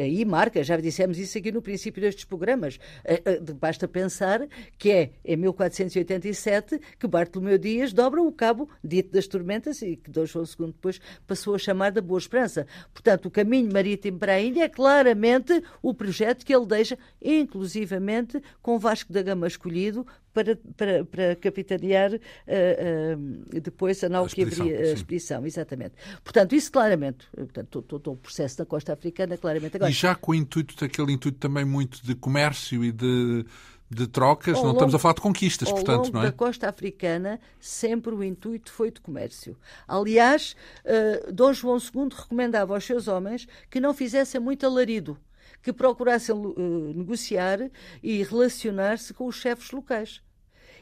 [0.00, 2.78] aí marca, já dissemos isso aqui no princípio destes programas.
[3.60, 4.46] Basta pensar
[4.78, 10.10] que é em 1487 que Bartolomeu Dias dobra o cabo dito das tormentas e que
[10.10, 12.66] Dom João II depois passou a chamar da Boa Esperança.
[12.92, 18.42] Portanto, o caminho marítimo para a Índia é claramente o projeto que ele deixa, inclusivamente
[18.62, 20.06] com Vasco da Gama escolhido
[20.38, 25.94] para, para, para capitanear uh, uh, depois a nau a que abria a expedição, exatamente.
[26.22, 29.76] Portanto, isso claramente, portanto, todo, o processo da costa africana, claramente.
[29.76, 33.44] Agora, e já com o intuito, daquele intuito também muito de comércio e de
[33.90, 36.26] de trocas, ao não longo, estamos a falar de conquistas, portanto, longo não é?
[36.26, 39.56] da costa africana, sempre o intuito foi de comércio.
[39.86, 45.18] Aliás, uh, Dom João II recomendava aos seus homens que não fizessem muito alarido,
[45.62, 47.70] que procurassem uh, negociar
[48.02, 50.20] e relacionar-se com os chefes locais.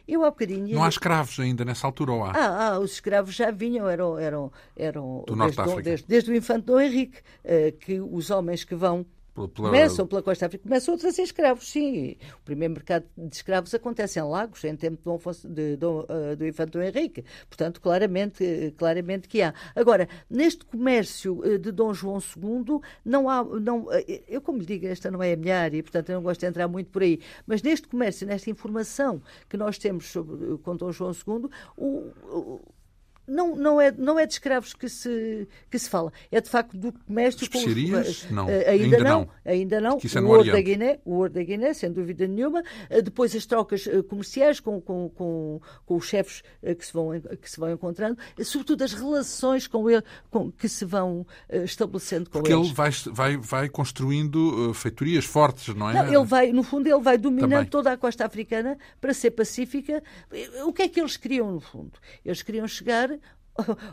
[0.07, 0.75] Eu há bocadinho.
[0.75, 2.31] Não há escravos ainda nessa altura, ou há?
[2.31, 4.19] Ah, ah os escravos já vinham, eram.
[4.19, 5.83] eram, eram Do Norte desde, África.
[5.83, 9.05] Desde, desde, o infante Dom Henrique, uh, que os homens que vão
[9.37, 9.68] Pela...
[9.68, 12.16] Começam pela costa africana, começam a ser escravos, sim.
[12.41, 16.34] O primeiro mercado de escravos acontece em Lagos, em tempo de Dom, de, Dom, uh,
[16.34, 17.22] do Infante Dom Henrique.
[17.47, 19.53] Portanto, claramente, claramente que há.
[19.74, 23.45] Agora, neste comércio uh, de Dom João II, não há.
[23.45, 23.87] Não,
[24.26, 26.47] eu, como lhe digo, esta não é a minha área, portanto, eu não gosto de
[26.47, 27.20] entrar muito por aí.
[27.47, 29.20] Mas neste comércio, nesta informação
[29.51, 31.87] que nós temos sobre, com Dom João II, o,
[32.26, 32.61] o
[33.27, 36.77] não, não, é, não é de escravos que se, que se fala, é de facto
[36.77, 39.99] do comércio com os, não, ainda, ainda não, não, ainda não.
[39.99, 42.62] É o ouro da Guiné, o ouro da Guiné, sem dúvida nenhuma.
[42.89, 46.93] Eh, depois as trocas eh, comerciais com, com, com, com os chefes eh, que se,
[46.93, 51.27] vão, que se vão encontrando, sobretudo as relações com ele, com, que se vão
[51.64, 52.66] estabelecendo com Porque eles.
[52.66, 55.95] ele vai, vai, vai construindo feitorias fortes, não é?
[55.95, 57.66] Não, ele vai, no fundo, ele vai dominando Também.
[57.66, 60.03] toda a costa africana para ser pacífica.
[60.64, 61.93] O que é que eles queriam, no fundo?
[62.24, 63.16] Eles queriam chegar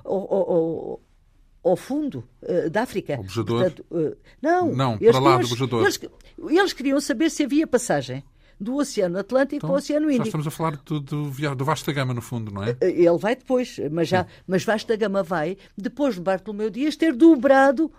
[0.04, 1.00] ao,
[1.64, 3.20] ao, fundo uh, da África.
[3.20, 5.84] O Portanto, uh, não, não para lá do bujador.
[5.84, 6.00] Eles,
[6.50, 8.24] eles, queriam saber se havia passagem
[8.60, 10.26] do Oceano Atlântico então, para o Oceano Índico.
[10.26, 12.78] Já estamos a falar do, do, do Vasta Gama, no fundo, não é?
[12.82, 17.92] Ele vai depois, mas, já, mas Vasta Gama vai, depois de Bartolomeu Dias, ter dobrado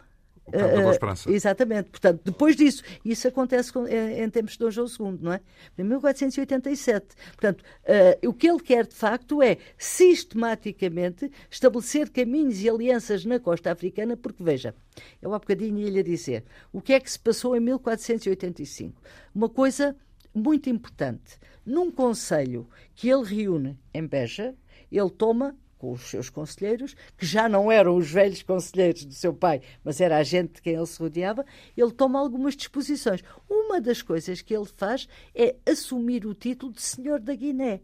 [0.47, 1.89] Uh, exatamente.
[1.89, 5.41] Portanto, depois disso, isso acontece com, em, em, tempos de Dom João II, não é?
[5.79, 7.07] Em 1487.
[7.29, 13.41] Portanto, uh, o que ele quer, de facto, é sistematicamente estabelecer caminhos e alianças na
[13.41, 14.75] costa africana, porque, veja,
[15.23, 19.01] eu há bocadinho ia-lhe dizer, o que é que se passou em 1485?
[19.35, 19.97] Uma coisa
[20.35, 21.39] muito importante.
[21.65, 24.55] Num conselho que ele reúne em Beja,
[24.93, 29.35] ele toma com os seus conselheiros, que já não eram os velhos conselheiros do seu
[29.35, 31.45] pai, mas era a gente de quem ele se rodeava,
[31.77, 33.23] ele toma algumas disposições.
[33.49, 37.83] Uma das coisas que ele faz é assumir o título de Senhor da Guiné.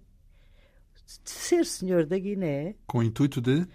[1.22, 2.74] De ser Senhor da Guiné.
[2.86, 3.66] Com o intuito de?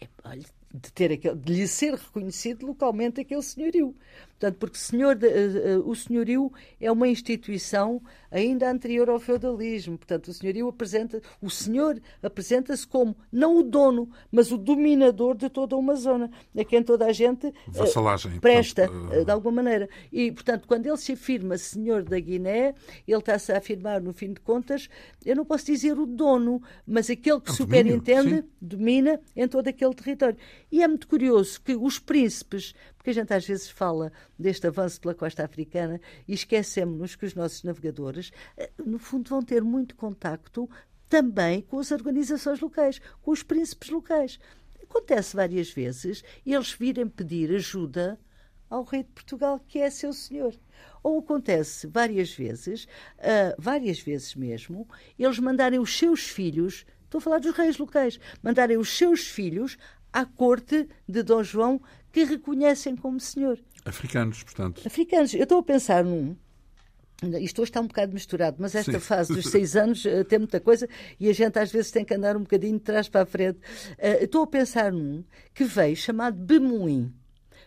[0.00, 3.94] É, olha, de, ter aquele, de lhe ser reconhecido localmente aquele senhorio.
[4.38, 9.96] Portanto, porque senhor, uh, uh, o senhorio é uma instituição ainda anterior ao feudalismo.
[9.96, 15.48] Portanto, o senhorio apresenta, o senhor apresenta-se como não o dono, mas o dominador de
[15.48, 19.88] toda uma zona, a quem toda a gente uh, presta, portanto, de alguma maneira.
[20.12, 22.74] E, portanto, quando ele se afirma senhor da Guiné,
[23.06, 24.88] ele está-se a afirmar, no fim de contas,
[25.24, 29.94] eu não posso dizer o dono, mas aquele que é superintende, domina em todo aquele
[29.94, 30.36] território.
[30.70, 32.74] E é muito curioso que os príncipes,
[33.04, 37.34] porque a gente às vezes fala deste avanço pela costa africana e esquecemos-nos que os
[37.34, 40.70] nossos navegadores, eh, no fundo, vão ter muito contacto
[41.06, 44.38] também com as organizações locais, com os príncipes locais.
[44.82, 48.18] Acontece várias vezes eles virem pedir ajuda
[48.70, 50.58] ao rei de Portugal, que é seu senhor.
[51.02, 52.84] Ou acontece várias vezes,
[53.18, 54.88] uh, várias vezes mesmo,
[55.18, 59.76] eles mandarem os seus filhos, estou a falar dos reis locais, mandarem os seus filhos
[60.14, 63.58] à corte de Dom João que reconhecem como senhor.
[63.84, 64.80] Africanos, portanto.
[64.86, 65.34] Africanos.
[65.34, 66.36] Eu estou a pensar num.
[67.40, 69.00] Isto hoje está um bocado misturado, mas esta Sim.
[69.00, 70.88] fase dos seis anos uh, tem muita coisa
[71.18, 73.58] e a gente às vezes tem que andar um bocadinho de trás para a frente.
[73.58, 77.12] Uh, estou a pensar num que veio chamado Bemoim.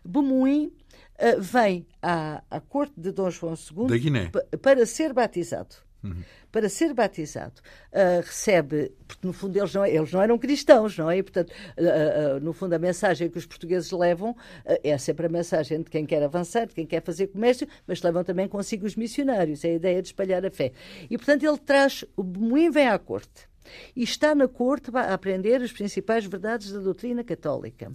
[0.05, 4.31] Bemoim uh, vem à, à corte de Dom João II da Guiné.
[4.61, 5.86] para ser batizado.
[6.03, 6.23] Uhum.
[6.51, 11.09] Para ser batizado, uh, recebe, porque no fundo eles não, eles não eram cristãos, não
[11.09, 11.17] é?
[11.17, 14.35] E, portanto, uh, uh, no fundo, a mensagem que os portugueses levam
[14.83, 18.23] é sempre a mensagem de quem quer avançar, de quem quer fazer comércio, mas levam
[18.23, 20.71] também consigo os missionários, é a ideia de espalhar a fé.
[21.09, 23.47] E, portanto, ele traz, o Bemoim vem à corte
[23.95, 27.91] e está na corte a aprender as principais verdades da doutrina católica.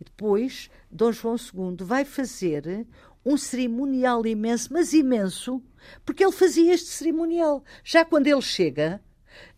[0.00, 2.86] E depois, Dom João II vai fazer
[3.28, 5.62] um cerimonial imenso, mas imenso,
[6.04, 7.62] porque ele fazia este cerimonial.
[7.84, 9.00] Já quando ele chega,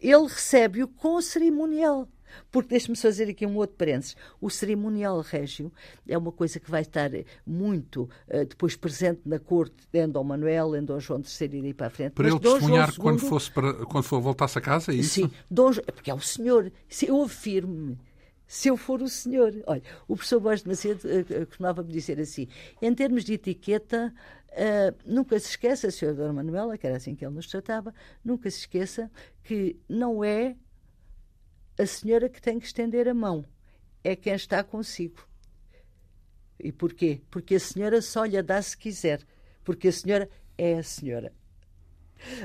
[0.00, 2.08] ele recebe-o com o cerimonial.
[2.50, 4.16] Porque deixe-me fazer aqui um outro parênteses.
[4.40, 5.72] O cerimonial régio
[6.06, 7.10] é uma coisa que vai estar
[7.44, 11.74] muito uh, depois presente na corte de Dom Manuel, em Dom João III e daí
[11.74, 12.12] para a frente.
[12.12, 15.14] Para Mas ele testemunhar quando, fosse para, quando for voltasse a casa, é isso?
[15.14, 16.70] Sim, Dom, porque é o senhor.
[17.02, 17.98] Eu afirmo-me
[18.50, 19.54] se eu for o senhor.
[19.64, 22.48] Olha, o professor Borges de Macedo uh, costumava-me dizer assim,
[22.82, 24.12] em termos de etiqueta,
[24.48, 27.94] uh, nunca se esqueça, a senhora Manuela, que era assim que ele nos tratava,
[28.24, 29.08] nunca se esqueça
[29.44, 30.56] que não é
[31.78, 33.44] a senhora que tem que estender a mão,
[34.02, 35.24] é quem está consigo.
[36.58, 37.20] E porquê?
[37.30, 39.20] Porque a senhora só lhe dá se quiser,
[39.62, 40.28] porque a senhora
[40.58, 41.32] é a senhora.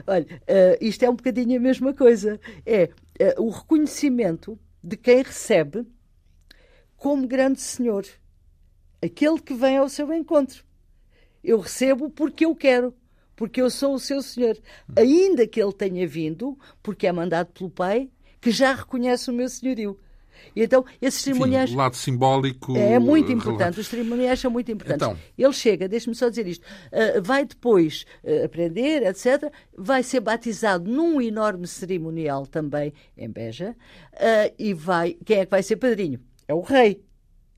[0.05, 2.39] Olha, uh, isto é um bocadinho a mesma coisa.
[2.63, 2.91] É
[3.39, 5.94] o reconhecimento de quem recebe
[7.05, 8.03] como grande senhor,
[8.99, 10.65] aquele que vem ao seu encontro.
[11.43, 12.95] Eu recebo porque eu quero,
[13.35, 14.57] porque eu sou o seu senhor,
[14.97, 18.09] ainda que ele tenha vindo, porque é mandado pelo pai,
[18.41, 19.99] que já reconhece o meu senhorio.
[20.55, 21.69] E então, esses cerimoniais.
[21.69, 22.75] Enfim, o lado simbólico.
[22.75, 25.07] É muito importante, os cerimoniais são muito importantes.
[25.07, 29.53] Então, ele chega, deixe-me só dizer isto, uh, vai depois uh, aprender, etc.
[29.77, 33.75] Vai ser batizado num enorme cerimonial também em Beja.
[34.11, 35.15] Uh, e vai.
[35.23, 36.19] Quem é que vai ser padrinho?
[36.47, 37.03] É o rei,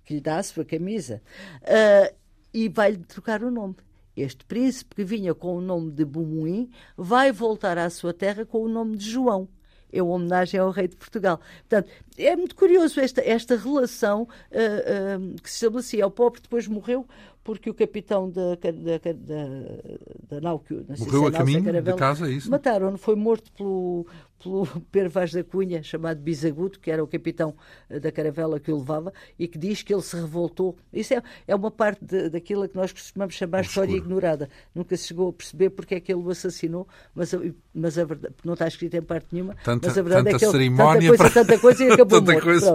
[0.03, 1.21] que lhe dá a sua camisa.
[2.53, 3.75] e vai-lhe trocar o nome.
[4.15, 8.63] Este príncipe que vinha com o nome de Bumuim vai voltar à sua terra com
[8.63, 9.47] o nome de João
[9.91, 11.39] é uma homenagem ao rei de Portugal.
[11.67, 16.05] Portanto, é muito curioso esta, esta relação uh, uh, que se estabelecia.
[16.05, 17.07] O pobre depois morreu
[17.43, 19.13] porque o capitão da, da, da,
[20.29, 22.51] da nau que morreu a caminho Caravela, de casa, é isso?
[22.51, 24.05] Mataram-no, foi morto pelo,
[24.41, 27.55] pelo Pedro Vaz da Cunha, chamado Bisaguto, que era o capitão
[27.89, 30.75] eh, da caravela que o levava, e que diz que ele se revoltou.
[30.91, 34.49] Isso é, é uma parte de, daquilo que nós costumamos chamar de história ignorada.
[34.73, 37.33] Nunca se chegou a perceber porque é que ele o assassinou, mas,
[37.73, 40.45] mas a verdade, não está escrito em parte nenhuma, tanta, mas a verdade é que
[40.45, 41.45] ele, cerimónia tanta coisa, para...
[41.45, 42.43] tanta coisa e acabou tanta morto.
[42.43, 42.73] Coisa.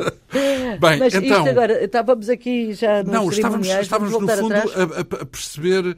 [0.79, 5.23] Bem, mas então, isto agora, estávamos aqui já nos Não, estávamos, estávamos no fundo a,
[5.23, 5.97] a, perceber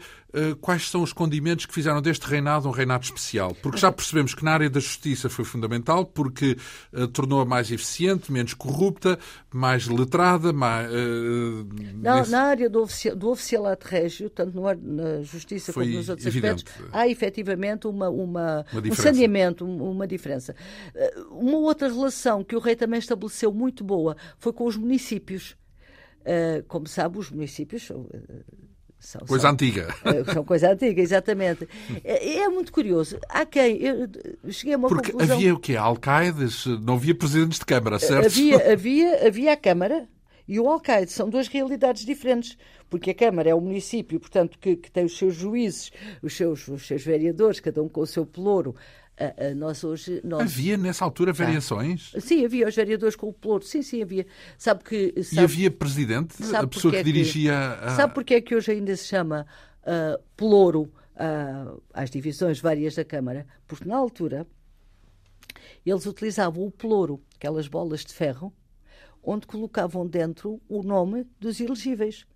[0.61, 3.55] quais são os condimentos que fizeram deste reinado um reinado especial.
[3.63, 6.57] Porque já percebemos que na área da justiça foi fundamental, porque
[6.93, 9.19] uh, tornou-a mais eficiente, menos corrupta,
[9.53, 10.91] mais letrada, mais...
[10.91, 12.31] Uh, Não, nesse...
[12.31, 16.27] Na área do, ofici do oficialato régio, tanto no, na justiça foi como nos outros
[16.27, 16.65] evidente.
[16.67, 20.55] aspectos, há efetivamente uma, uma, uma um saneamento, uma diferença.
[21.31, 25.57] Uma outra relação que o rei também estabeleceu muito boa foi com os municípios.
[26.69, 27.91] Como sabe, os municípios
[29.05, 29.95] são, coisa são, antiga.
[30.05, 31.69] Eh, são coisa antiga, exatamente.
[32.03, 33.19] É, é, muito curioso.
[33.29, 33.77] Há quem.
[33.83, 34.09] Eu
[34.51, 35.37] cheguei a uma Porque conclusão.
[35.37, 35.77] havia o quê?
[35.77, 36.65] Alcaides?
[36.67, 38.27] Não havia presidentes de Câmara, certo?
[38.27, 40.09] Havia, havia, havia a Câmara
[40.49, 41.13] e o alcaide.
[41.13, 42.57] São duas realidades diferentes.
[42.89, 45.91] Porque a Câmara é o município, portanto, que, que tem os seus juízes,
[46.23, 48.75] os seus, os seus vereadores, cada um com o seu pelouro.
[49.57, 50.43] Nós hoje, nós...
[50.43, 52.13] Havia nessa altura variações?
[52.17, 53.65] Ah, sim, havia os vereadores com o pelouro.
[53.65, 54.27] Sim, sim, havia.
[54.59, 57.75] Sabe que, sabe, e havia presidente, a pessoa que, é que dirigia.
[57.75, 57.91] A...
[57.91, 59.47] Sabe porque é que hoje ainda se chama
[59.83, 63.47] uh, pelouro uh, às divisões várias da Câmara?
[63.69, 64.47] Porque na altura
[65.87, 68.53] eles utilizavam o pelouro, aquelas bolas de ferro,
[69.23, 72.27] onde colocavam dentro o nome dos elegíveis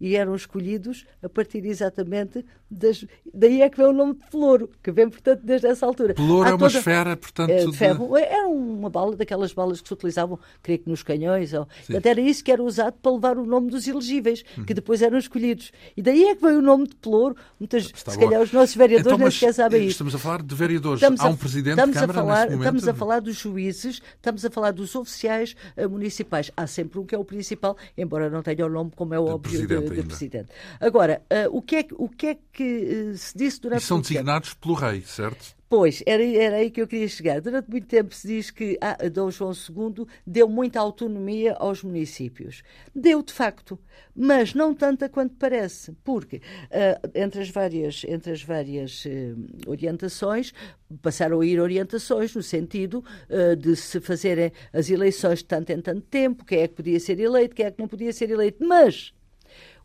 [0.00, 3.04] e eram escolhidos a partir exatamente das.
[3.34, 6.14] Daí é que vem o nome de pelouro, que vem, portanto, desde essa altura.
[6.14, 6.78] Pelouro é uma toda...
[6.78, 7.50] esfera, portanto.
[7.50, 8.14] É, de ferro.
[8.14, 8.22] De...
[8.22, 11.52] Era uma bala, daquelas balas que se utilizavam, creio que nos canhões.
[11.52, 11.66] Ou...
[11.66, 14.64] Portanto, era isso que era usado para levar o nome dos elegíveis, uhum.
[14.64, 15.72] que depois eram escolhidos.
[15.96, 17.36] E daí é que veio o nome de pelouro.
[17.58, 18.24] Muitas, Está se bom.
[18.24, 19.90] calhar os nossos vereadores então, nem sequer sabem isso.
[19.90, 21.02] Estamos a falar de vereadores.
[21.02, 22.60] Estamos Há um presidente estamos de Câmara a falar, momento?
[22.60, 26.50] Estamos a falar dos juízes, estamos a falar dos oficiais uh, municipais.
[26.56, 29.60] Há sempre um que é o principal, embora não tenha o nome, como é óbvio,
[29.96, 30.48] de, de presidente.
[30.80, 33.82] Agora, uh, o, que é, o que é que uh, se disse durante...
[33.82, 35.60] E são designados pelo rei, certo?
[35.70, 37.40] Pois, era, era aí que eu queria chegar.
[37.40, 42.64] Durante muito tempo se diz que ah, Dom João II deu muita autonomia aos municípios.
[42.92, 43.78] Deu, de facto,
[44.12, 50.52] mas não tanta quanto parece, porque uh, entre as várias, entre as várias uh, orientações,
[51.00, 55.80] passaram a ir orientações no sentido uh, de se fazerem as eleições de tanto em
[55.80, 58.66] tanto tempo, quem é que podia ser eleito, quem é que não podia ser eleito.
[58.66, 59.14] Mas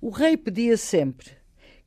[0.05, 1.31] o rei pedia sempre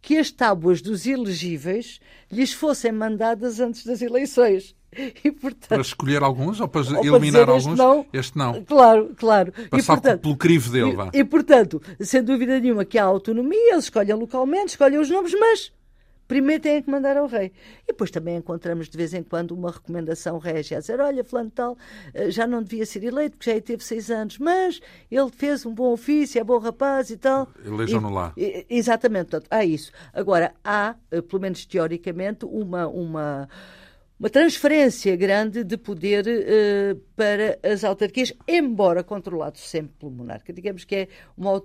[0.02, 4.74] que as tábuas dos elegíveis lhes fossem mandadas antes das eleições.
[5.22, 7.72] E, portanto, para escolher alguns ou para ou eliminar para alguns?
[7.72, 8.06] Este não.
[8.10, 8.64] este não.
[8.64, 9.52] Claro, claro.
[9.52, 10.96] Passar e, portanto, pelo crivo dele.
[11.12, 15.34] E, e, portanto, sem dúvida nenhuma que há autonomia, eles escolhem localmente, escolhem os nomes,
[15.38, 15.70] mas
[16.28, 17.50] primeiro têm que mandar ao rei.
[17.84, 21.50] E depois também encontramos de vez em quando uma recomendação régia a dizer: olha, fulano
[21.50, 21.76] tal,
[22.14, 25.74] eh, já não devia ser eleito, porque já teve seis anos, mas ele fez um
[25.74, 27.48] bom ofício, é bom rapaz e tal.
[27.64, 28.32] Elejam-no lá.
[28.36, 29.90] E, exatamente, portanto, há isso.
[30.12, 32.86] Agora, há, eh, pelo menos teoricamente, uma.
[32.86, 33.48] uma
[34.18, 40.52] uma transferência grande de poder uh, para as autarquias, embora controlado sempre pelo monarca.
[40.52, 41.62] Digamos que é uma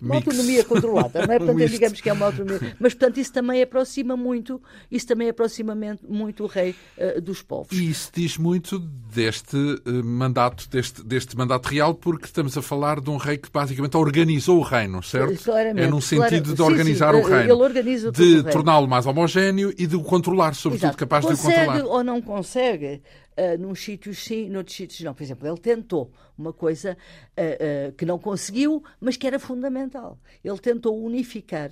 [0.00, 0.28] uma Mix.
[0.28, 1.38] autonomia controlada, não é?
[1.38, 2.76] Portanto, digamos que é uma autonomia.
[2.78, 5.76] Mas, portanto, isso também aproxima muito, isso também aproxima
[6.08, 7.76] muito o rei uh, dos povos.
[7.76, 13.00] E isso diz muito deste uh, mandato, deste, deste mandato real, porque estamos a falar
[13.00, 15.42] de um rei que basicamente organizou o reino, certo?
[15.42, 17.52] Claramente, é num sentido de organizar sim, o reino.
[17.52, 20.98] Ele organiza de torná-lo mais homogéneo e de o controlar, sobretudo Exato.
[20.98, 21.96] capaz consegue de o controlar.
[21.96, 23.02] ou não consegue,
[23.38, 25.14] Uh, num sítios sim, noutros sítios não.
[25.14, 26.96] Por exemplo, ele tentou uma coisa
[27.36, 30.18] uh, uh, que não conseguiu, mas que era fundamental.
[30.42, 31.70] Ele tentou unificar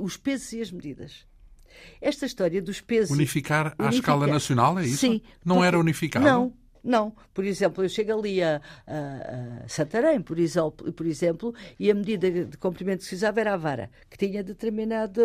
[0.00, 1.26] os pesos e as medidas.
[2.00, 3.10] Esta história dos pesos.
[3.10, 4.98] Unificar à escala nacional, é isso?
[4.98, 5.20] Sim.
[5.44, 6.24] Não era unificado?
[6.24, 6.52] Não,
[6.86, 7.12] não.
[7.34, 11.94] Por exemplo, eu chego ali a, a, a Santarém, por exemplo, por exemplo, e a
[11.94, 15.20] medida de comprimento que se usava era a vara, que tinha determinado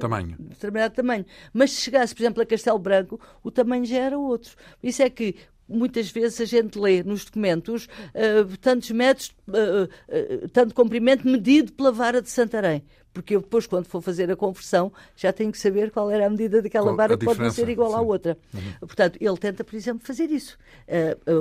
[0.00, 0.36] tamanho.
[0.38, 1.24] determinado tamanho.
[1.52, 4.56] Mas se chegasse, por exemplo, a Castelo Branco, o tamanho já era outro.
[4.82, 5.36] Isso é que
[5.68, 11.72] muitas vezes a gente lê nos documentos uh, tantos metros, uh, uh, tanto comprimento medido
[11.72, 12.82] pela vara de Santarém
[13.14, 16.28] porque eu depois, quando for fazer a conversão, já tenho que saber qual era a
[16.28, 17.96] medida daquela qual vara, que pode não ser igual sim.
[17.96, 18.36] à outra.
[18.52, 18.60] Uhum.
[18.80, 20.58] Portanto, ele tenta, por exemplo, fazer isso.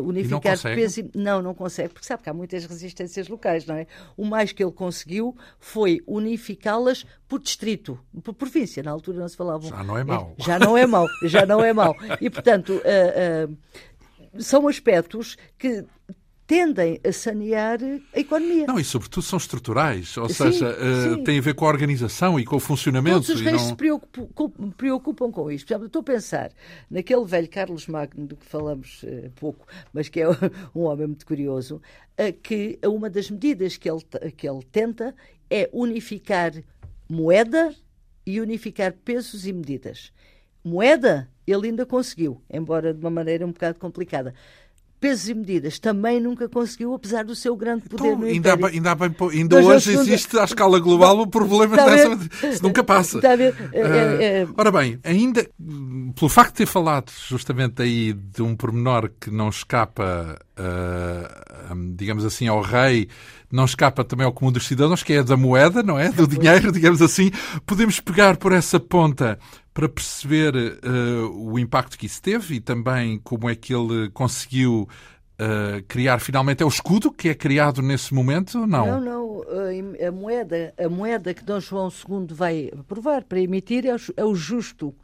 [0.05, 0.99] Unificar e não peso.
[0.99, 1.11] E...
[1.15, 3.87] Não, não consegue, porque sabe que há muitas resistências locais, não é?
[4.15, 8.83] O mais que ele conseguiu foi unificá-las por distrito, por província.
[8.83, 9.65] Na altura não se falava.
[9.67, 10.35] Já não é mau.
[10.37, 11.95] Já não é mau, já não é mau.
[12.21, 12.79] E, portanto,
[14.39, 15.85] são aspectos que
[16.45, 17.79] tendem a sanear
[18.13, 18.67] a economia.
[18.67, 21.23] Não, e sobretudo são estruturais, ou sim, seja, uh, sim.
[21.23, 23.21] tem a ver com a organização e com o funcionamento.
[23.21, 23.69] Todos os reis não...
[23.69, 25.65] se preocupam, preocupam, com isto.
[25.65, 26.51] Por exemplo, estou a pensar
[26.89, 30.27] naquele velho Carlos Magno, do que falamos uh, pouco, mas que é
[30.75, 31.81] um homem muito curioso,
[32.19, 34.01] uh, que uma das medidas que ele,
[34.35, 35.15] que ele tenta
[35.49, 36.51] é unificar
[37.09, 37.73] moeda
[38.25, 40.11] e unificar pesos e medidas.
[40.63, 44.33] Moeda ele ainda conseguiu, embora de uma maneira um bocado complicada.
[44.99, 48.95] Pesos e medidas também nunca conseguiu, apesar do seu grande poder então, no ainda, ainda,
[48.95, 52.47] bem, ainda hoje existe à escala global o problema dessa.
[52.47, 53.19] Isso nunca passa.
[53.73, 54.47] É...
[54.55, 55.45] ora bem, ainda
[56.15, 62.23] pelo facto de ter falado justamente aí de um pormenor que não escapa, uh, digamos
[62.23, 63.09] assim, ao rei,
[63.53, 66.11] não escapa também ao comum dos cidadãos, que é da moeda, não é?
[66.11, 67.29] Do dinheiro, digamos assim.
[67.67, 69.37] Podemos pegar por essa ponta
[69.71, 74.89] para perceber uh, o impacto que isso teve e também como é que ele conseguiu
[75.39, 78.65] uh, criar finalmente é o escudo que é criado nesse momento?
[78.65, 79.43] Não, não, não.
[80.07, 84.25] A moeda, a moeda que Dom João II vai aprovar para emitir é o, é
[84.25, 84.95] o justo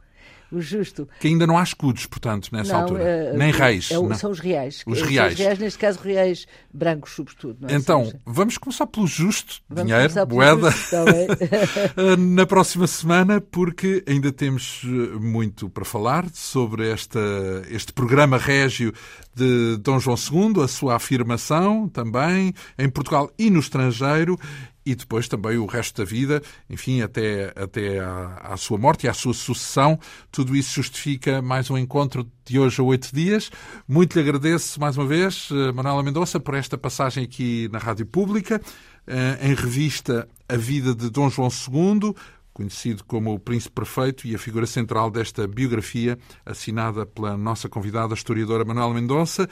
[0.52, 1.08] o justo.
[1.20, 3.32] Que ainda não há escudos, portanto, nessa não, altura.
[3.32, 3.90] Uh, Nem reis.
[3.90, 4.14] É, não.
[4.14, 4.82] São os reais.
[4.86, 5.34] Os reais.
[5.34, 7.66] Os reais, neste caso, reais brancos, sobretudo.
[7.68, 7.74] É?
[7.74, 9.60] Então, vamos começar pelo justo.
[9.68, 10.70] Vamos dinheiro, moeda.
[10.70, 10.96] Justo,
[11.96, 14.88] eh, Na próxima semana, porque ainda temos eh,
[15.18, 17.20] muito para falar sobre esta,
[17.68, 18.92] este programa régio
[19.34, 24.38] de Dom João II, a sua afirmação também em Portugal e no estrangeiro
[24.84, 29.08] e depois também o resto da vida, enfim, até, até à, à, sua morte e
[29.08, 29.98] à sua sucessão.
[30.30, 33.50] Tudo isso justifica mais um encontro de hoje a oito dias.
[33.86, 38.06] Muito lhe agradeço mais uma vez, eh, Manuela Mendonça, por esta passagem aqui na Rádio
[38.06, 38.60] Pública,
[39.06, 42.14] eh, em revista A Vida de Dom João II,
[42.52, 48.12] conhecido como o Príncipe Perfeito e a figura central desta biografia, assinada pela nossa convidada,
[48.12, 49.48] a historiadora Manuela Mendonça.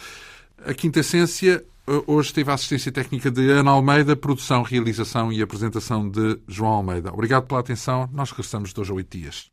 [0.65, 1.65] A quinta essência
[2.07, 7.11] Hoje teve a assistência técnica de Ana Almeida, produção, realização e apresentação de João Almeida.
[7.11, 8.07] Obrigado pela atenção.
[8.13, 9.47] Nós regressamos de hoje a oito dias.